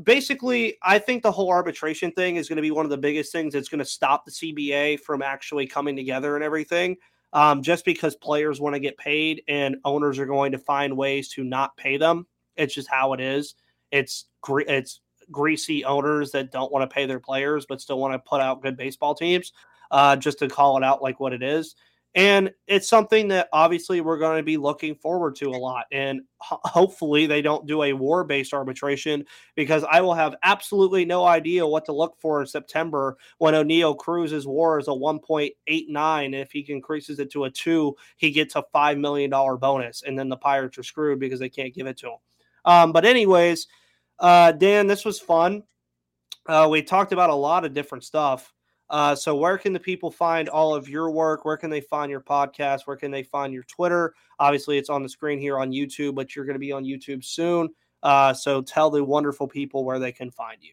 basically, 0.00 0.78
I 0.80 1.00
think 1.00 1.24
the 1.24 1.32
whole 1.32 1.50
arbitration 1.50 2.12
thing 2.12 2.36
is 2.36 2.48
going 2.48 2.58
to 2.58 2.62
be 2.62 2.70
one 2.70 2.86
of 2.86 2.90
the 2.90 2.96
biggest 2.96 3.32
things 3.32 3.52
that's 3.52 3.68
going 3.68 3.80
to 3.80 3.84
stop 3.84 4.24
the 4.24 4.30
CBA 4.30 5.00
from 5.00 5.22
actually 5.22 5.66
coming 5.66 5.96
together 5.96 6.36
and 6.36 6.44
everything. 6.44 6.96
Um, 7.32 7.62
just 7.62 7.84
because 7.84 8.14
players 8.14 8.60
want 8.60 8.74
to 8.74 8.80
get 8.80 8.96
paid 8.96 9.42
and 9.48 9.76
owners 9.84 10.20
are 10.20 10.26
going 10.26 10.52
to 10.52 10.58
find 10.58 10.96
ways 10.96 11.30
to 11.30 11.42
not 11.42 11.76
pay 11.76 11.96
them. 11.96 12.28
It's 12.54 12.74
just 12.74 12.88
how 12.88 13.12
it 13.12 13.20
is. 13.20 13.56
It's 13.90 14.26
it's 14.44 15.00
greasy 15.30 15.84
owners 15.84 16.32
that 16.32 16.50
don't 16.50 16.72
want 16.72 16.88
to 16.88 16.92
pay 16.92 17.06
their 17.06 17.20
players 17.20 17.64
but 17.68 17.80
still 17.80 18.00
want 18.00 18.12
to 18.12 18.18
put 18.18 18.40
out 18.40 18.62
good 18.62 18.76
baseball 18.76 19.14
teams. 19.14 19.52
Uh, 19.90 20.14
just 20.14 20.38
to 20.38 20.48
call 20.48 20.76
it 20.76 20.84
out 20.84 21.02
like 21.02 21.18
what 21.18 21.32
it 21.32 21.42
is. 21.42 21.74
And 22.14 22.50
it's 22.66 22.88
something 22.88 23.28
that 23.28 23.48
obviously 23.52 24.00
we're 24.00 24.18
going 24.18 24.36
to 24.36 24.42
be 24.42 24.56
looking 24.56 24.96
forward 24.96 25.36
to 25.36 25.50
a 25.50 25.56
lot. 25.56 25.86
And 25.92 26.22
ho- 26.38 26.60
hopefully 26.64 27.26
they 27.26 27.40
don't 27.40 27.66
do 27.66 27.84
a 27.84 27.92
war 27.92 28.24
based 28.24 28.52
arbitration 28.52 29.24
because 29.54 29.84
I 29.88 30.00
will 30.00 30.14
have 30.14 30.34
absolutely 30.42 31.04
no 31.04 31.24
idea 31.24 31.66
what 31.66 31.84
to 31.84 31.92
look 31.92 32.16
for 32.20 32.40
in 32.40 32.48
September 32.48 33.16
when 33.38 33.54
Oneil 33.54 33.96
Cruz's 33.96 34.46
war 34.46 34.80
is 34.80 34.88
a 34.88 34.92
1.89. 34.92 36.34
If 36.34 36.50
he 36.50 36.66
increases 36.68 37.20
it 37.20 37.30
to 37.32 37.44
a 37.44 37.50
two, 37.50 37.96
he 38.16 38.32
gets 38.32 38.56
a 38.56 38.64
$5 38.74 38.98
million 38.98 39.30
bonus. 39.30 40.02
And 40.02 40.18
then 40.18 40.28
the 40.28 40.36
Pirates 40.36 40.78
are 40.78 40.82
screwed 40.82 41.20
because 41.20 41.38
they 41.38 41.48
can't 41.48 41.74
give 41.74 41.86
it 41.86 41.98
to 41.98 42.08
him. 42.08 42.18
Um, 42.64 42.92
but, 42.92 43.04
anyways, 43.04 43.68
uh, 44.20 44.52
Dan, 44.52 44.86
this 44.86 45.04
was 45.04 45.18
fun. 45.18 45.62
Uh, 46.46 46.68
we 46.70 46.82
talked 46.82 47.12
about 47.12 47.30
a 47.30 47.34
lot 47.34 47.64
of 47.64 47.74
different 47.74 48.04
stuff. 48.04 48.52
Uh, 48.90 49.14
so, 49.14 49.36
where 49.36 49.56
can 49.56 49.72
the 49.72 49.80
people 49.80 50.10
find 50.10 50.48
all 50.48 50.74
of 50.74 50.88
your 50.88 51.10
work? 51.10 51.44
Where 51.44 51.56
can 51.56 51.70
they 51.70 51.80
find 51.80 52.10
your 52.10 52.20
podcast? 52.20 52.82
Where 52.86 52.96
can 52.96 53.12
they 53.12 53.22
find 53.22 53.52
your 53.52 53.62
Twitter? 53.64 54.14
Obviously, 54.40 54.78
it's 54.78 54.90
on 54.90 55.02
the 55.02 55.08
screen 55.08 55.38
here 55.38 55.58
on 55.58 55.70
YouTube, 55.70 56.16
but 56.16 56.34
you're 56.34 56.44
going 56.44 56.54
to 56.54 56.60
be 56.60 56.72
on 56.72 56.84
YouTube 56.84 57.24
soon. 57.24 57.68
Uh, 58.02 58.34
so, 58.34 58.60
tell 58.60 58.90
the 58.90 59.02
wonderful 59.02 59.46
people 59.46 59.84
where 59.84 60.00
they 60.00 60.10
can 60.10 60.30
find 60.30 60.58
you. 60.60 60.72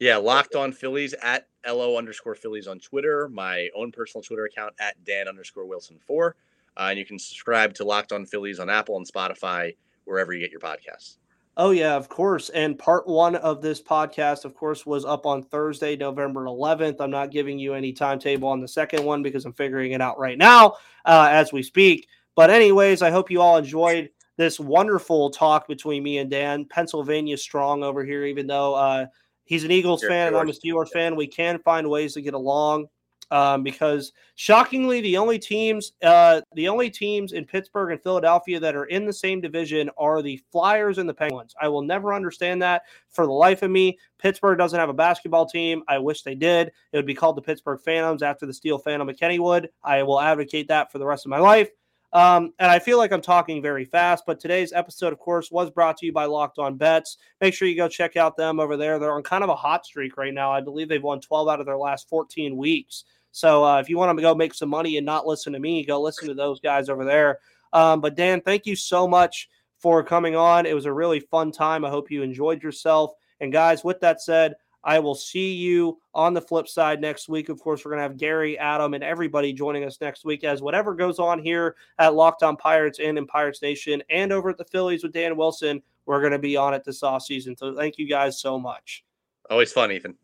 Yeah, 0.00 0.16
locked 0.16 0.56
on 0.56 0.72
Phillies 0.72 1.14
at 1.22 1.46
lo 1.64 1.96
underscore 1.96 2.34
Phillies 2.34 2.66
on 2.66 2.80
Twitter. 2.80 3.28
My 3.28 3.68
own 3.76 3.92
personal 3.92 4.24
Twitter 4.24 4.46
account 4.46 4.74
at 4.80 4.96
Dan 5.04 5.28
underscore 5.28 5.64
Wilson 5.64 6.00
four, 6.04 6.34
uh, 6.76 6.88
and 6.90 6.98
you 6.98 7.06
can 7.06 7.20
subscribe 7.20 7.74
to 7.74 7.84
Locked 7.84 8.10
On 8.10 8.26
Phillies 8.26 8.58
on 8.58 8.68
Apple 8.68 8.96
and 8.96 9.06
Spotify 9.06 9.76
wherever 10.04 10.32
you 10.32 10.40
get 10.40 10.50
your 10.50 10.58
podcasts. 10.58 11.18
Oh, 11.56 11.70
yeah, 11.70 11.94
of 11.96 12.08
course. 12.08 12.48
And 12.48 12.78
part 12.78 13.06
one 13.06 13.36
of 13.36 13.60
this 13.60 13.82
podcast, 13.82 14.46
of 14.46 14.54
course, 14.54 14.86
was 14.86 15.04
up 15.04 15.26
on 15.26 15.42
Thursday, 15.42 15.96
November 15.96 16.44
11th. 16.44 16.96
I'm 16.98 17.10
not 17.10 17.30
giving 17.30 17.58
you 17.58 17.74
any 17.74 17.92
timetable 17.92 18.48
on 18.48 18.60
the 18.60 18.68
second 18.68 19.04
one 19.04 19.22
because 19.22 19.44
I'm 19.44 19.52
figuring 19.52 19.92
it 19.92 20.00
out 20.00 20.18
right 20.18 20.38
now 20.38 20.76
uh, 21.04 21.28
as 21.30 21.52
we 21.52 21.62
speak. 21.62 22.08
But, 22.34 22.48
anyways, 22.48 23.02
I 23.02 23.10
hope 23.10 23.30
you 23.30 23.42
all 23.42 23.58
enjoyed 23.58 24.08
this 24.38 24.58
wonderful 24.58 25.28
talk 25.28 25.68
between 25.68 26.02
me 26.02 26.18
and 26.18 26.30
Dan. 26.30 26.64
Pennsylvania 26.64 27.36
strong 27.36 27.82
over 27.82 28.02
here, 28.02 28.24
even 28.24 28.46
though 28.46 28.74
uh, 28.74 29.06
he's 29.44 29.64
an 29.64 29.70
Eagles 29.70 30.02
fan 30.02 30.28
and 30.28 30.36
I'm 30.36 30.48
a 30.48 30.52
Steelers 30.52 30.88
fan. 30.88 31.16
We 31.16 31.26
can 31.26 31.58
find 31.58 31.90
ways 31.90 32.14
to 32.14 32.22
get 32.22 32.32
along 32.32 32.86
um, 33.32 33.62
because 33.62 34.12
shockingly, 34.34 35.00
the 35.00 35.16
only 35.16 35.38
teams, 35.38 35.92
uh, 36.02 36.42
the 36.54 36.68
only 36.68 36.90
teams 36.90 37.32
in 37.32 37.46
Pittsburgh 37.46 37.90
and 37.90 38.02
Philadelphia 38.02 38.60
that 38.60 38.76
are 38.76 38.84
in 38.84 39.06
the 39.06 39.12
same 39.12 39.40
division 39.40 39.88
are 39.96 40.20
the 40.20 40.38
Flyers 40.52 40.98
and 40.98 41.08
the 41.08 41.14
Penguins. 41.14 41.54
I 41.58 41.68
will 41.68 41.80
never 41.80 42.12
understand 42.12 42.60
that 42.60 42.82
for 43.08 43.24
the 43.24 43.32
life 43.32 43.62
of 43.62 43.70
me. 43.70 43.98
Pittsburgh 44.18 44.58
doesn't 44.58 44.78
have 44.78 44.90
a 44.90 44.94
basketball 44.94 45.46
team. 45.46 45.82
I 45.88 45.98
wish 45.98 46.22
they 46.22 46.34
did. 46.34 46.72
It 46.92 46.96
would 46.96 47.06
be 47.06 47.14
called 47.14 47.38
the 47.38 47.42
Pittsburgh 47.42 47.80
Phantoms 47.80 48.22
after 48.22 48.44
the 48.44 48.52
Steel 48.52 48.76
Phantom 48.76 49.08
of 49.08 49.16
Kennywood. 49.16 49.68
I 49.82 50.02
will 50.02 50.20
advocate 50.20 50.68
that 50.68 50.92
for 50.92 50.98
the 50.98 51.06
rest 51.06 51.24
of 51.24 51.30
my 51.30 51.38
life. 51.38 51.70
Um, 52.12 52.52
and 52.58 52.70
I 52.70 52.78
feel 52.78 52.98
like 52.98 53.12
I'm 53.12 53.22
talking 53.22 53.62
very 53.62 53.86
fast, 53.86 54.24
but 54.26 54.38
today's 54.38 54.74
episode, 54.74 55.14
of 55.14 55.18
course, 55.18 55.50
was 55.50 55.70
brought 55.70 55.96
to 55.98 56.06
you 56.06 56.12
by 56.12 56.26
Locked 56.26 56.58
On 56.58 56.76
Bets. 56.76 57.16
Make 57.40 57.54
sure 57.54 57.66
you 57.66 57.76
go 57.76 57.88
check 57.88 58.18
out 58.18 58.36
them 58.36 58.60
over 58.60 58.76
there. 58.76 58.98
They're 58.98 59.14
on 59.14 59.22
kind 59.22 59.42
of 59.42 59.48
a 59.48 59.56
hot 59.56 59.86
streak 59.86 60.18
right 60.18 60.34
now. 60.34 60.52
I 60.52 60.60
believe 60.60 60.90
they've 60.90 61.02
won 61.02 61.22
12 61.22 61.48
out 61.48 61.60
of 61.60 61.64
their 61.64 61.78
last 61.78 62.10
14 62.10 62.54
weeks. 62.56 63.04
So 63.32 63.64
uh, 63.64 63.80
if 63.80 63.88
you 63.88 63.98
want 63.98 64.16
to 64.16 64.22
go 64.22 64.34
make 64.34 64.54
some 64.54 64.68
money 64.68 64.98
and 64.98 65.06
not 65.06 65.26
listen 65.26 65.52
to 65.54 65.58
me, 65.58 65.84
go 65.84 66.00
listen 66.00 66.28
to 66.28 66.34
those 66.34 66.60
guys 66.60 66.88
over 66.88 67.04
there. 67.04 67.38
Um, 67.72 68.00
but 68.00 68.14
Dan, 68.14 68.40
thank 68.42 68.66
you 68.66 68.76
so 68.76 69.08
much 69.08 69.48
for 69.78 70.04
coming 70.04 70.36
on. 70.36 70.66
It 70.66 70.74
was 70.74 70.84
a 70.84 70.92
really 70.92 71.18
fun 71.18 71.50
time. 71.50 71.84
I 71.84 71.90
hope 71.90 72.10
you 72.10 72.22
enjoyed 72.22 72.62
yourself. 72.62 73.12
And 73.40 73.52
guys, 73.52 73.82
with 73.82 73.98
that 74.00 74.22
said, 74.22 74.54
I 74.84 74.98
will 74.98 75.14
see 75.14 75.54
you 75.54 76.00
on 76.14 76.34
the 76.34 76.40
flip 76.40 76.68
side 76.68 77.00
next 77.00 77.28
week. 77.28 77.48
Of 77.48 77.60
course, 77.60 77.84
we're 77.84 77.92
going 77.92 78.00
to 78.00 78.02
have 78.02 78.16
Gary, 78.16 78.58
Adam, 78.58 78.94
and 78.94 79.04
everybody 79.04 79.52
joining 79.52 79.84
us 79.84 80.00
next 80.00 80.24
week 80.24 80.44
as 80.44 80.60
whatever 80.60 80.94
goes 80.94 81.18
on 81.18 81.38
here 81.38 81.76
at 81.98 82.14
Locked 82.14 82.42
On 82.42 82.56
Pirates 82.56 82.98
and 82.98 83.16
in 83.16 83.26
Pirates 83.26 83.62
Nation 83.62 84.02
and 84.10 84.32
over 84.32 84.50
at 84.50 84.58
the 84.58 84.64
Phillies 84.64 85.02
with 85.02 85.12
Dan 85.12 85.36
Wilson. 85.36 85.82
We're 86.04 86.20
going 86.20 86.32
to 86.32 86.38
be 86.38 86.56
on 86.56 86.74
it 86.74 86.84
this 86.84 87.02
off 87.02 87.22
season. 87.22 87.56
So 87.56 87.76
thank 87.76 87.96
you 87.96 88.08
guys 88.08 88.40
so 88.40 88.58
much. 88.58 89.04
Always 89.48 89.72
fun, 89.72 89.92
Ethan. 89.92 90.16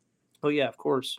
Oh, 0.42 0.48
yeah, 0.48 0.68
of 0.68 0.76
course. 0.76 1.18